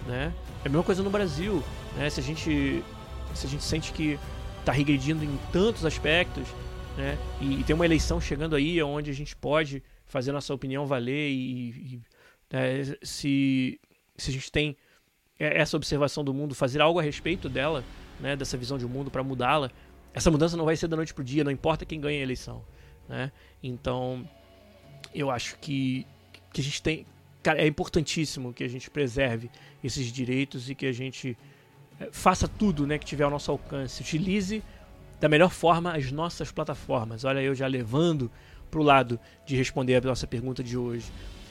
[0.07, 0.33] né?
[0.65, 1.63] É a mesma coisa no Brasil,
[1.97, 2.09] né?
[2.11, 2.83] Se a gente
[3.35, 4.19] se a gente sente que
[4.61, 6.45] está regredindo em tantos aspectos,
[6.97, 7.19] né?
[7.41, 11.31] E, e, tem uma eleição chegando aí onde a gente pode fazer nossa opinião valer
[11.31, 12.01] e, e
[12.51, 13.81] é, se,
[14.17, 14.77] se a gente tem
[15.39, 17.85] essa observação do mundo, fazer algo a respeito dela,
[18.19, 19.71] né, dessa visão de mundo para mudá-la,
[20.15, 22.65] essa mudança não vai ser da noite pro dia, não importa quem ganha a eleição,
[23.07, 23.31] né?
[23.63, 24.27] Então,
[25.15, 26.07] eu acho que,
[26.53, 27.05] que a gente tem,
[27.43, 29.51] cara, é importantíssimo que a gente preserve
[29.85, 31.37] esses direitos e que a gente
[32.01, 34.63] é, faça tudo, né, que tiver ao nosso alcance, utilize
[35.21, 37.25] da melhor forma as nossas plataformas.
[37.25, 38.31] Olha, eu já levando
[38.71, 41.07] para o lado de responder a nossa pergunta de hoje.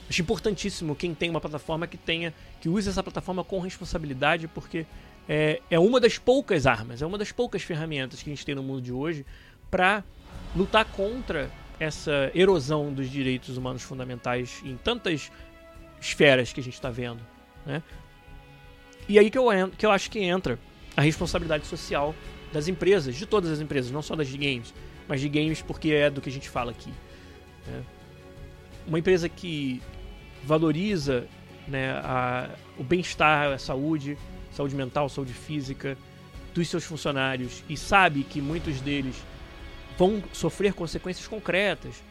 [0.10, 4.86] Acho importantíssimo quem tem uma plataforma que tenha, que use essa plataforma com responsabilidade, porque
[5.28, 8.54] é, é uma das poucas armas, é uma das poucas ferramentas que a gente tem
[8.54, 9.26] no mundo de hoje
[9.72, 10.04] para
[10.56, 11.50] lutar contra
[11.80, 15.32] essa erosão dos direitos humanos fundamentais em tantas
[16.00, 17.20] esferas que a gente está vendo,
[17.66, 17.82] né?
[19.08, 19.46] E aí que eu,
[19.78, 20.58] que eu acho que entra
[20.96, 22.16] a responsabilidade social
[22.54, 24.74] das empresas, de todas as empresas, não só das de games,
[25.08, 26.92] mas de games porque é do que a gente fala aqui.
[27.68, 27.84] Né?
[28.88, 29.82] Uma empresa que
[30.44, 31.28] valoriza
[31.68, 34.18] né, a, o bem-estar, a saúde,
[34.52, 35.98] saúde mental, saúde física
[36.54, 39.16] dos seus funcionários e sabe que muitos deles
[39.98, 42.04] vão sofrer consequências concretas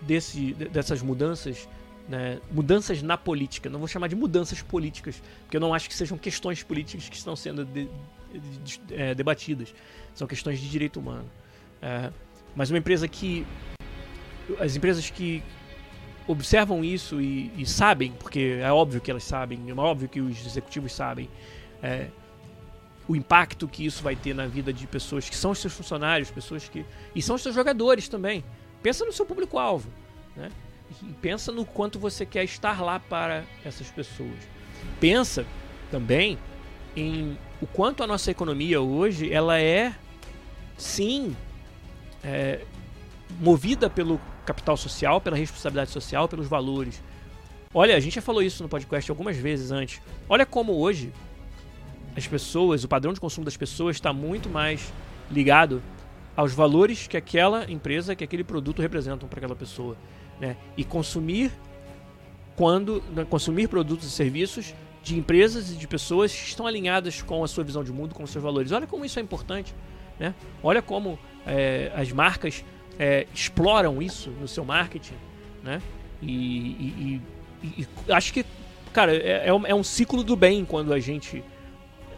[0.00, 1.68] desse, dessas mudanças,
[2.08, 3.68] né, mudanças na política.
[3.68, 7.16] Não vou chamar de mudanças políticas, porque eu não acho que sejam questões políticas que
[7.16, 7.88] estão sendo de,
[8.32, 9.74] de, de, é, debatidas.
[10.14, 11.28] São questões de direito humano.
[11.82, 12.10] É,
[12.54, 13.46] mas uma empresa que.
[14.58, 15.42] As empresas que
[16.26, 20.44] observam isso e, e, sabem, porque é óbvio que elas sabem, é óbvio que os
[20.44, 21.28] executivos sabem,
[21.82, 22.08] é,
[23.08, 26.30] o impacto que isso vai ter na vida de pessoas que são os seus funcionários,
[26.30, 26.84] pessoas que.
[27.14, 28.44] E são os seus jogadores também.
[28.82, 29.90] Pensa no seu público-alvo.
[30.36, 30.50] Né?
[31.02, 34.38] E pensa no quanto você quer estar lá para essas pessoas.
[35.00, 35.44] Pensa
[35.90, 36.38] também
[36.96, 39.94] em o quanto a nossa economia hoje ela é
[40.76, 41.36] sim
[42.22, 42.60] é,
[43.40, 47.02] movida pelo capital social, pela responsabilidade social, pelos valores.
[47.72, 50.00] Olha, a gente já falou isso no podcast algumas vezes antes.
[50.28, 51.12] Olha como hoje
[52.16, 54.92] as pessoas, o padrão de consumo das pessoas está muito mais
[55.30, 55.82] ligado
[56.36, 59.96] aos valores que aquela empresa, que aquele produto representam para aquela pessoa,
[60.40, 60.56] né?
[60.76, 61.52] E consumir
[62.56, 67.42] quando né, consumir produtos e serviços de empresas e de pessoas que estão alinhadas com
[67.42, 68.72] a sua visão de mundo, com os seus valores.
[68.72, 69.74] Olha como isso é importante,
[70.18, 70.34] né?
[70.62, 72.64] Olha como é, as marcas
[72.98, 75.14] é, exploram isso no seu marketing,
[75.62, 75.80] né?
[76.20, 77.22] E, e,
[77.62, 78.44] e, e acho que,
[78.92, 81.42] cara, é, é, é um ciclo do bem quando a gente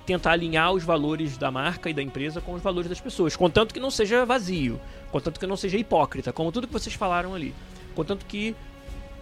[0.04, 3.72] tentar alinhar os valores da marca e da empresa com os valores das pessoas, contanto
[3.72, 4.80] que não seja vazio,
[5.12, 7.54] contanto que não seja hipócrita, como tudo que vocês falaram ali,
[7.94, 8.56] contanto que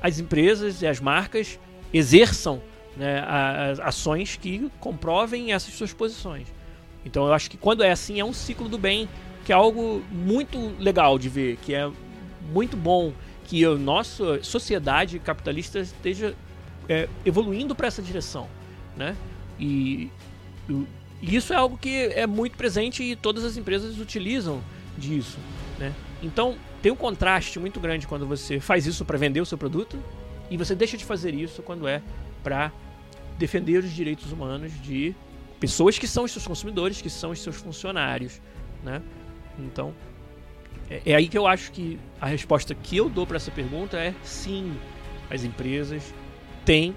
[0.00, 1.58] as empresas e as marcas
[1.92, 2.62] exerçam
[2.96, 3.22] né,
[3.82, 6.48] ações que comprovem essas suas posições.
[7.04, 9.08] Então eu acho que quando é assim é um ciclo do bem,
[9.50, 11.90] que é algo muito legal de ver, que é
[12.52, 16.36] muito bom que a nossa sociedade capitalista esteja
[16.88, 18.46] é, evoluindo para essa direção,
[18.96, 19.16] né?
[19.58, 20.08] E
[21.20, 24.62] e isso é algo que é muito presente e todas as empresas utilizam
[24.96, 25.36] disso,
[25.80, 25.92] né?
[26.22, 29.98] Então, tem um contraste muito grande quando você faz isso para vender o seu produto
[30.48, 32.00] e você deixa de fazer isso quando é
[32.44, 32.70] para
[33.36, 35.12] defender os direitos humanos de
[35.58, 38.40] pessoas que são os seus consumidores, que são os seus funcionários,
[38.84, 39.02] né?
[39.66, 39.94] Então,
[40.88, 43.96] é, é aí que eu acho que a resposta que eu dou para essa pergunta
[43.96, 44.76] é sim,
[45.30, 46.14] as empresas
[46.64, 46.94] têm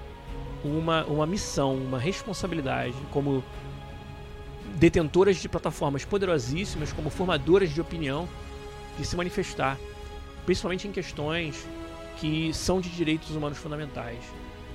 [0.63, 3.43] uma, uma missão, uma responsabilidade como
[4.75, 8.27] detentoras de plataformas poderosíssimas, como formadoras de opinião,
[8.97, 9.77] de se manifestar,
[10.45, 11.67] principalmente em questões
[12.17, 14.19] que são de direitos humanos fundamentais,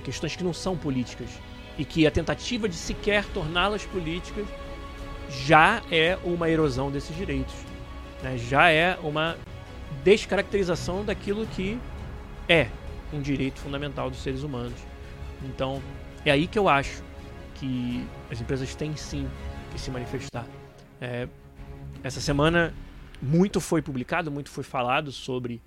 [0.03, 1.29] questões que não são políticas
[1.77, 4.45] e que a tentativa de sequer torná-las políticas
[5.29, 7.55] já é uma erosão desses direitos,
[8.23, 8.37] né?
[8.37, 9.37] já é uma
[10.03, 11.79] descaracterização daquilo que
[12.47, 12.67] é
[13.13, 14.79] um direito fundamental dos seres humanos.
[15.43, 15.81] Então,
[16.25, 17.03] é aí que eu acho
[17.55, 19.27] que as empresas têm sim
[19.71, 20.45] que se manifestar.
[21.01, 21.27] É,
[22.03, 22.73] essa semana,
[23.21, 25.61] muito foi publicado, muito foi falado sobre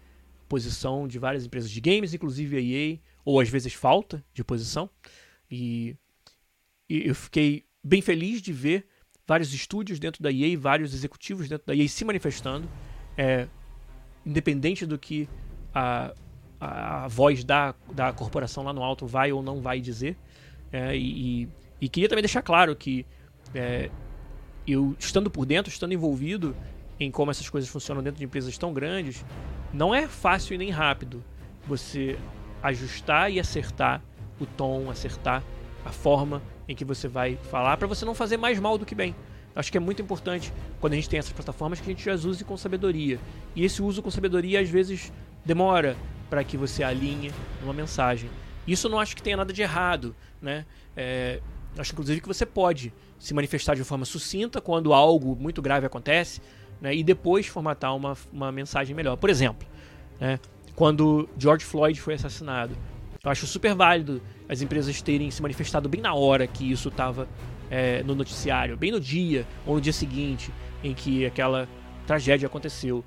[0.49, 4.89] posição de várias empresas de games, inclusive a EA, ou às vezes falta de posição.
[5.51, 5.97] E,
[6.89, 8.87] e eu fiquei bem feliz de ver
[9.33, 12.69] vários estúdios dentro da EA, vários executivos dentro da EA se manifestando,
[13.17, 13.47] é,
[14.27, 15.27] independente do que
[15.75, 16.13] a,
[16.61, 20.19] a, voz da, da corporação lá no alto vai ou não vai dizer.
[20.71, 21.49] É, e,
[21.81, 23.07] e, queria também deixar claro que
[23.55, 23.89] é,
[24.67, 26.55] eu, estando por dentro, estando envolvido
[27.01, 29.25] em como essas coisas funcionam dentro de empresas tão grandes,
[29.73, 31.25] não é fácil e nem rápido
[31.67, 32.19] você
[32.63, 34.03] ajustar e acertar
[34.39, 35.43] o tom, acertar
[35.87, 38.95] a forma em que você vai falar para você não fazer mais mal do que
[38.95, 39.15] bem.
[39.55, 42.25] Acho que é muito importante quando a gente tem essas plataformas que a gente as
[42.25, 43.19] use com sabedoria.
[43.55, 45.13] E esse uso com sabedoria às vezes
[45.45, 45.97] demora
[46.31, 47.31] para que você alinhe
[47.63, 48.31] uma mensagem.
[48.67, 50.65] Isso não acho que tenha nada de errado, né?
[50.97, 51.41] É,
[51.77, 56.41] acho inclusive que você pode se manifestar de forma sucinta quando algo muito grave acontece,
[56.81, 56.95] né?
[56.95, 59.17] E depois formatar uma, uma mensagem melhor.
[59.17, 59.69] Por exemplo,
[60.19, 60.39] né?
[60.75, 62.75] quando George Floyd foi assassinado,
[63.23, 64.23] eu acho super válido
[64.53, 67.27] as empresas terem se manifestado bem na hora que isso estava
[67.71, 70.53] é, no noticiário, bem no dia ou no dia seguinte
[70.85, 71.67] em que aquela
[72.07, 73.03] tragédia aconteceu.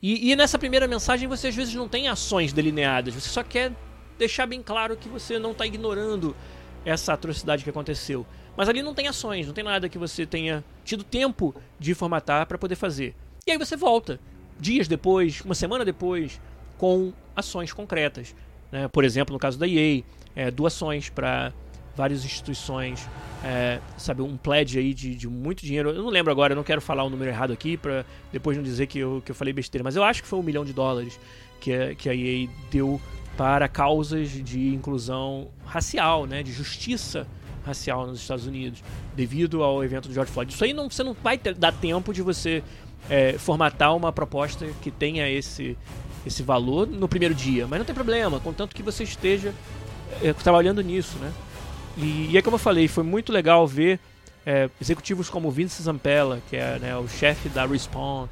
[0.00, 3.72] E, e, nessa primeira mensagem você às vezes não tem ações delineadas, você só quer
[4.16, 6.36] deixar bem claro que você não está ignorando
[6.84, 8.24] essa atrocidade que aconteceu.
[8.56, 12.46] Mas ali não tem ações, não tem nada que você tenha tido tempo de formatar
[12.46, 13.16] para poder fazer.
[13.44, 14.20] E aí você volta,
[14.60, 16.40] dias depois, uma semana depois,
[16.78, 18.34] com ações concretas.
[18.70, 18.86] Né?
[18.86, 20.02] Por exemplo, no caso da EA,
[20.34, 21.52] é, doações para
[21.96, 23.08] várias instituições,
[23.44, 25.90] é, sabe, um pledge aí de, de, muito dinheiro.
[25.90, 28.64] Eu não lembro agora, eu não quero falar o número errado aqui para depois não
[28.64, 30.72] dizer que eu, que eu falei besteira, mas eu acho que foi um milhão de
[30.72, 31.18] dólares
[31.60, 33.00] que que a EA deu
[33.36, 37.26] para causas de inclusão racial, né, de justiça
[37.64, 38.82] racial nos Estados Unidos,
[39.16, 40.52] devido ao evento do George Floyd.
[40.52, 42.62] Isso aí não, você não vai ter, dar tempo de você
[43.08, 45.76] é, formatar uma proposta que tenha esse,
[46.26, 49.52] esse valor no primeiro dia, mas não tem problema, contanto que você esteja
[50.22, 51.32] é, trabalhando nisso, né?
[51.96, 54.00] E, e é como eu falei, foi muito legal ver
[54.44, 58.26] é, executivos como Vince Zampella, que é né, o chefe da Respawn,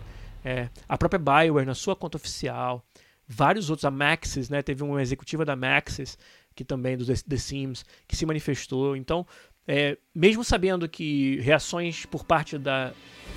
[0.45, 2.85] é, a própria Bioware na sua conta oficial,
[3.27, 6.19] vários outros, a Maxis, né, teve uma executiva da Maxis,
[6.55, 8.97] que também do The Sims, que se manifestou.
[8.97, 9.27] Então,
[9.67, 12.93] é, mesmo sabendo que reações por parte da,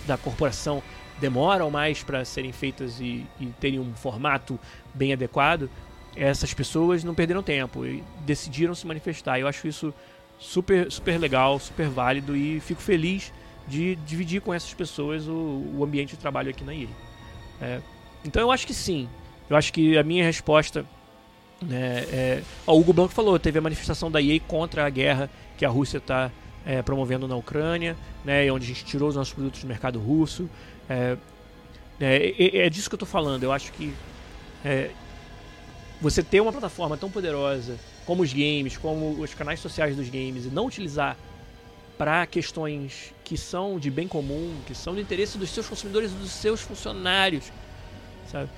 [0.06, 0.84] da corporação
[1.20, 4.60] demoram mais para serem feitas e, e terem um formato
[4.94, 5.70] bem adequado,
[6.16, 9.40] essas pessoas não perderam tempo e decidiram se manifestar.
[9.40, 9.94] Eu acho isso
[10.40, 13.32] super, super legal, super válido e fico feliz
[13.68, 16.88] de dividir com essas pessoas o, o ambiente de trabalho aqui na EA.
[17.62, 17.80] É,
[18.24, 19.10] então eu acho que sim.
[19.50, 20.86] Eu acho que a minha resposta.
[21.62, 25.66] Né, é, o Hugo Blanco falou, teve a manifestação da EA contra a guerra que
[25.66, 26.30] a Rússia está
[26.66, 27.96] é, promovendo na Ucrânia,
[28.26, 30.50] né, onde a gente tirou os nossos produtos do mercado russo.
[30.90, 31.18] É,
[32.00, 33.44] é, é disso que eu estou falando.
[33.44, 33.94] Eu acho que
[34.64, 34.90] é,
[36.06, 40.46] você ter uma plataforma tão poderosa como os games, como os canais sociais dos games,
[40.46, 41.18] e não utilizar
[41.98, 46.14] para questões que são de bem comum, que são do interesse dos seus consumidores e
[46.14, 47.52] dos seus funcionários,
[48.32, 48.50] sabe?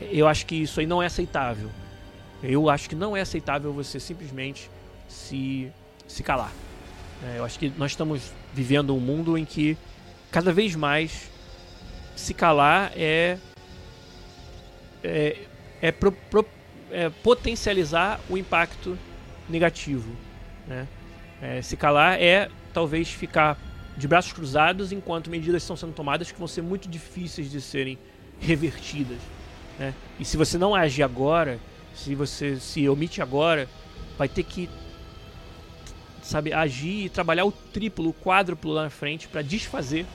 [0.00, 1.70] Eu acho que isso aí não é aceitável.
[2.42, 4.70] Eu acho que não é aceitável você simplesmente
[5.06, 5.70] se,
[6.06, 6.52] se calar.
[7.22, 9.76] É, eu acho que nós estamos vivendo um mundo em que
[10.30, 11.30] cada vez mais
[12.16, 13.36] se calar é
[15.02, 15.36] é,
[15.82, 16.46] é, pro, pro,
[16.90, 18.98] é potencializar o impacto
[19.48, 20.10] negativo.
[20.66, 20.86] Né?
[21.40, 23.58] É, se calar é talvez ficar
[23.96, 27.98] de braços cruzados enquanto medidas estão sendo tomadas que vão ser muito difíceis de serem
[28.40, 29.18] revertidas.
[29.78, 29.94] Né?
[30.18, 31.58] E se você não agir agora,
[31.94, 33.68] se você se omite agora,
[34.18, 34.68] vai ter que
[36.22, 40.06] sabe agir e trabalhar o triplo, o quádruplo lá na frente para desfazer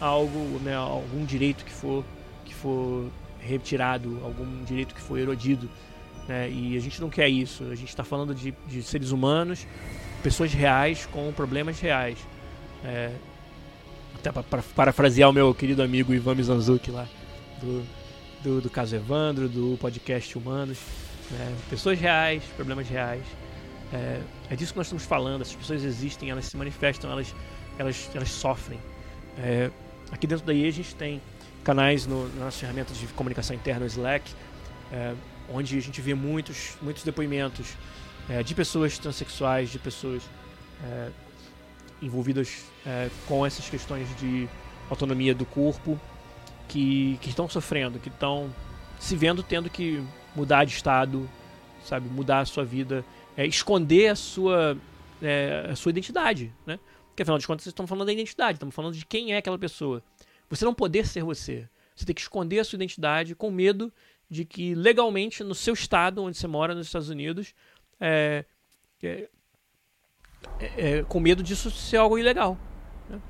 [0.00, 2.04] algo, né, algum direito que for
[2.44, 3.08] que for
[3.40, 5.70] retirado, algum direito que for erodido,
[6.28, 6.50] né?
[6.50, 7.64] E a gente não quer isso.
[7.64, 9.66] A gente está falando de, de, seres humanos,
[10.22, 12.18] pessoas reais com problemas reais.
[12.84, 13.12] É,
[14.14, 17.06] até para parafrasear o meu querido amigo Ivan Mizanzuki lá
[17.60, 17.86] do,
[18.42, 20.78] do, do caso Evandro, do podcast Humanos.
[21.30, 21.54] Né?
[21.68, 23.22] Pessoas reais, problemas reais.
[23.92, 24.20] É,
[24.50, 25.42] é, disso que nós estamos falando.
[25.42, 27.34] Essas pessoas existem, elas se manifestam, elas,
[27.78, 28.78] elas, elas sofrem.
[29.38, 29.70] É,
[30.10, 31.20] aqui dentro da IE a gente tem
[31.62, 34.32] canais no, nas ferramentas de comunicação interna, o Slack,
[34.92, 35.14] é,
[35.52, 37.74] onde a gente vê muitos, muitos depoimentos
[38.28, 40.22] é, de pessoas transexuais, de pessoas
[40.84, 41.10] é,
[42.02, 44.48] envolvidas é, com essas questões de
[44.90, 46.00] autonomia do corpo,
[46.68, 48.52] que, que estão sofrendo, que estão
[48.98, 50.02] se vendo tendo que
[50.34, 51.28] mudar de estado,
[51.84, 53.04] sabe, mudar a sua vida,
[53.36, 54.76] é, esconder a sua,
[55.22, 56.78] é, a sua identidade, né?
[57.08, 59.58] Porque afinal de contas vocês estão falando da identidade, estamos falando de quem é aquela
[59.58, 60.02] pessoa.
[60.50, 61.68] Você não poder ser você.
[61.94, 63.90] Você tem que esconder a sua identidade com medo
[64.28, 67.54] de que legalmente no seu estado, onde você mora, nos Estados Unidos,
[68.00, 68.44] é,
[69.02, 69.28] é,
[70.58, 72.58] é, com medo disso ser algo ilegal.
[73.08, 73.20] Né?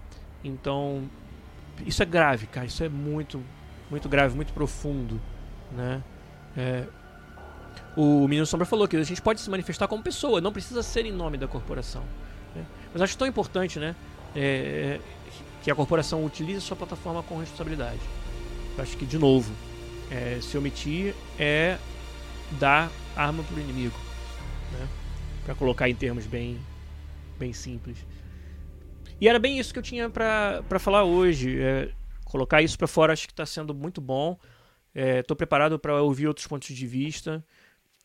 [0.42, 1.08] Então,
[1.84, 2.66] isso é grave, cara.
[2.66, 3.42] Isso é muito,
[3.90, 5.20] muito grave, muito profundo,
[5.72, 6.02] né?
[6.56, 6.86] É,
[7.96, 11.06] o Menino Sombra falou que a gente pode se manifestar como pessoa, não precisa ser
[11.06, 12.02] em nome da corporação.
[12.54, 12.64] Né?
[12.92, 13.94] Mas acho tão importante, né?
[14.34, 15.00] É,
[15.62, 18.00] que a corporação utilize sua plataforma com responsabilidade.
[18.76, 19.52] Eu acho que, de novo,
[20.10, 21.78] é, se omitir é
[22.52, 23.96] dar arma para o inimigo,
[24.72, 24.88] né?
[25.44, 26.58] para colocar em termos bem,
[27.38, 27.98] bem simples.
[29.20, 31.60] E era bem isso que eu tinha para falar hoje.
[31.60, 31.90] É,
[32.24, 34.38] colocar isso para fora acho que está sendo muito bom.
[34.94, 37.44] Estou é, preparado para ouvir outros pontos de vista.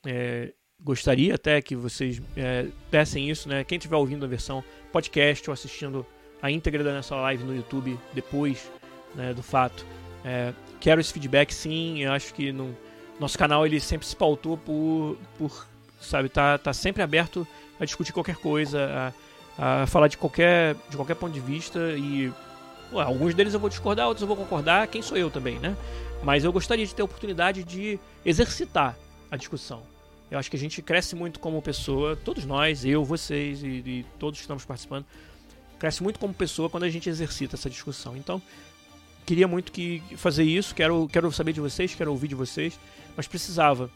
[0.05, 3.63] É, gostaria até que vocês é, dessem isso, né?
[3.63, 6.05] Quem estiver ouvindo a versão podcast ou assistindo
[6.41, 8.71] a íntegra da nossa live no YouTube depois
[9.15, 9.85] né, do fato,
[10.23, 11.99] é, quero esse feedback sim.
[11.99, 12.75] Eu acho que no
[13.19, 15.65] nosso canal ele sempre se pautou por, por
[16.01, 17.47] sabe, tá, tá sempre aberto
[17.79, 19.13] a discutir qualquer coisa,
[19.57, 22.33] a, a falar de qualquer, de qualquer ponto de vista e
[22.91, 24.87] ué, alguns deles eu vou discordar, outros eu vou concordar.
[24.87, 25.77] Quem sou eu também, né?
[26.23, 28.97] Mas eu gostaria de ter a oportunidade de exercitar
[29.29, 29.83] a discussão.
[30.29, 34.05] Eu acho que a gente cresce muito como pessoa, todos nós, eu, vocês e, e
[34.17, 35.05] todos que estamos participando,
[35.77, 38.15] cresce muito como pessoa quando a gente exercita essa discussão.
[38.15, 38.41] Então,
[39.25, 42.79] queria muito que fazer isso, quero, quero saber de vocês, quero ouvir de vocês,
[43.15, 43.89] mas precisava.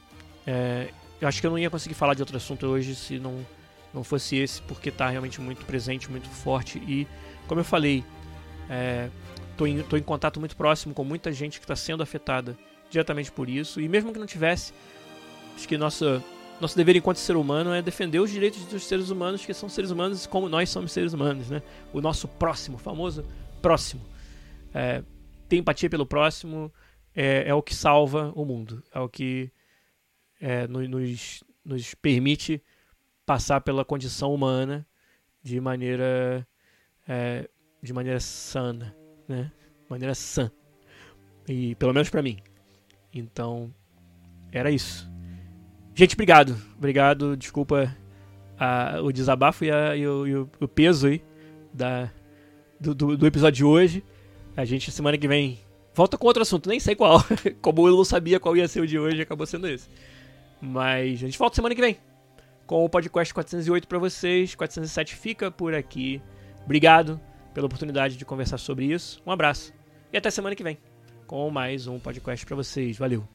[0.45, 3.45] É, eu acho que eu não ia conseguir falar de outro assunto hoje se não,
[3.93, 6.77] não fosse esse, porque está realmente muito presente, muito forte.
[6.79, 7.07] E,
[7.47, 8.03] como eu falei,
[9.51, 12.57] estou é, em, em contato muito próximo com muita gente que está sendo afetada
[12.89, 13.79] diretamente por isso.
[13.81, 14.73] E mesmo que não tivesse,
[15.55, 16.23] acho que nossa,
[16.59, 19.91] nosso dever enquanto ser humano é defender os direitos dos seres humanos, que são seres
[19.91, 21.49] humanos como nós somos seres humanos.
[21.49, 21.61] Né?
[21.93, 23.25] O nosso próximo, famoso
[23.61, 24.01] próximo.
[24.73, 25.01] É,
[25.47, 26.71] ter empatia pelo próximo
[27.15, 28.83] é, é, o que salva o mundo.
[28.93, 29.51] É o que
[30.39, 32.61] é, nos, nos permite
[33.25, 34.85] passar pela condição humana
[35.41, 36.47] de maneira
[37.07, 37.49] é,
[37.81, 38.95] de maneira sana,
[39.27, 39.51] né?
[39.89, 40.51] Maneira sã.
[41.47, 42.39] E pelo menos para mim.
[43.13, 43.73] Então,
[44.51, 45.09] era isso.
[45.93, 46.57] Gente, obrigado.
[46.77, 47.95] Obrigado, desculpa
[48.57, 51.21] a, o desabafo e, a, e, o, e o, peso aí
[51.73, 52.09] da,
[52.79, 54.03] do, do, do, episódio de hoje.
[54.55, 55.59] A gente, semana que vem,
[55.93, 57.19] volta com outro assunto, nem sei qual.
[57.61, 59.89] Como eu não sabia qual ia ser o de hoje, acabou sendo esse.
[60.61, 61.97] Mas a gente volta semana que vem
[62.65, 64.55] com o podcast 408 para vocês.
[64.55, 66.21] 407 fica por aqui.
[66.63, 67.19] Obrigado
[67.53, 69.21] pela oportunidade de conversar sobre isso.
[69.25, 69.73] Um abraço
[70.11, 70.77] e até semana que vem
[71.27, 72.97] com mais um podcast para vocês.
[72.97, 73.34] Valeu.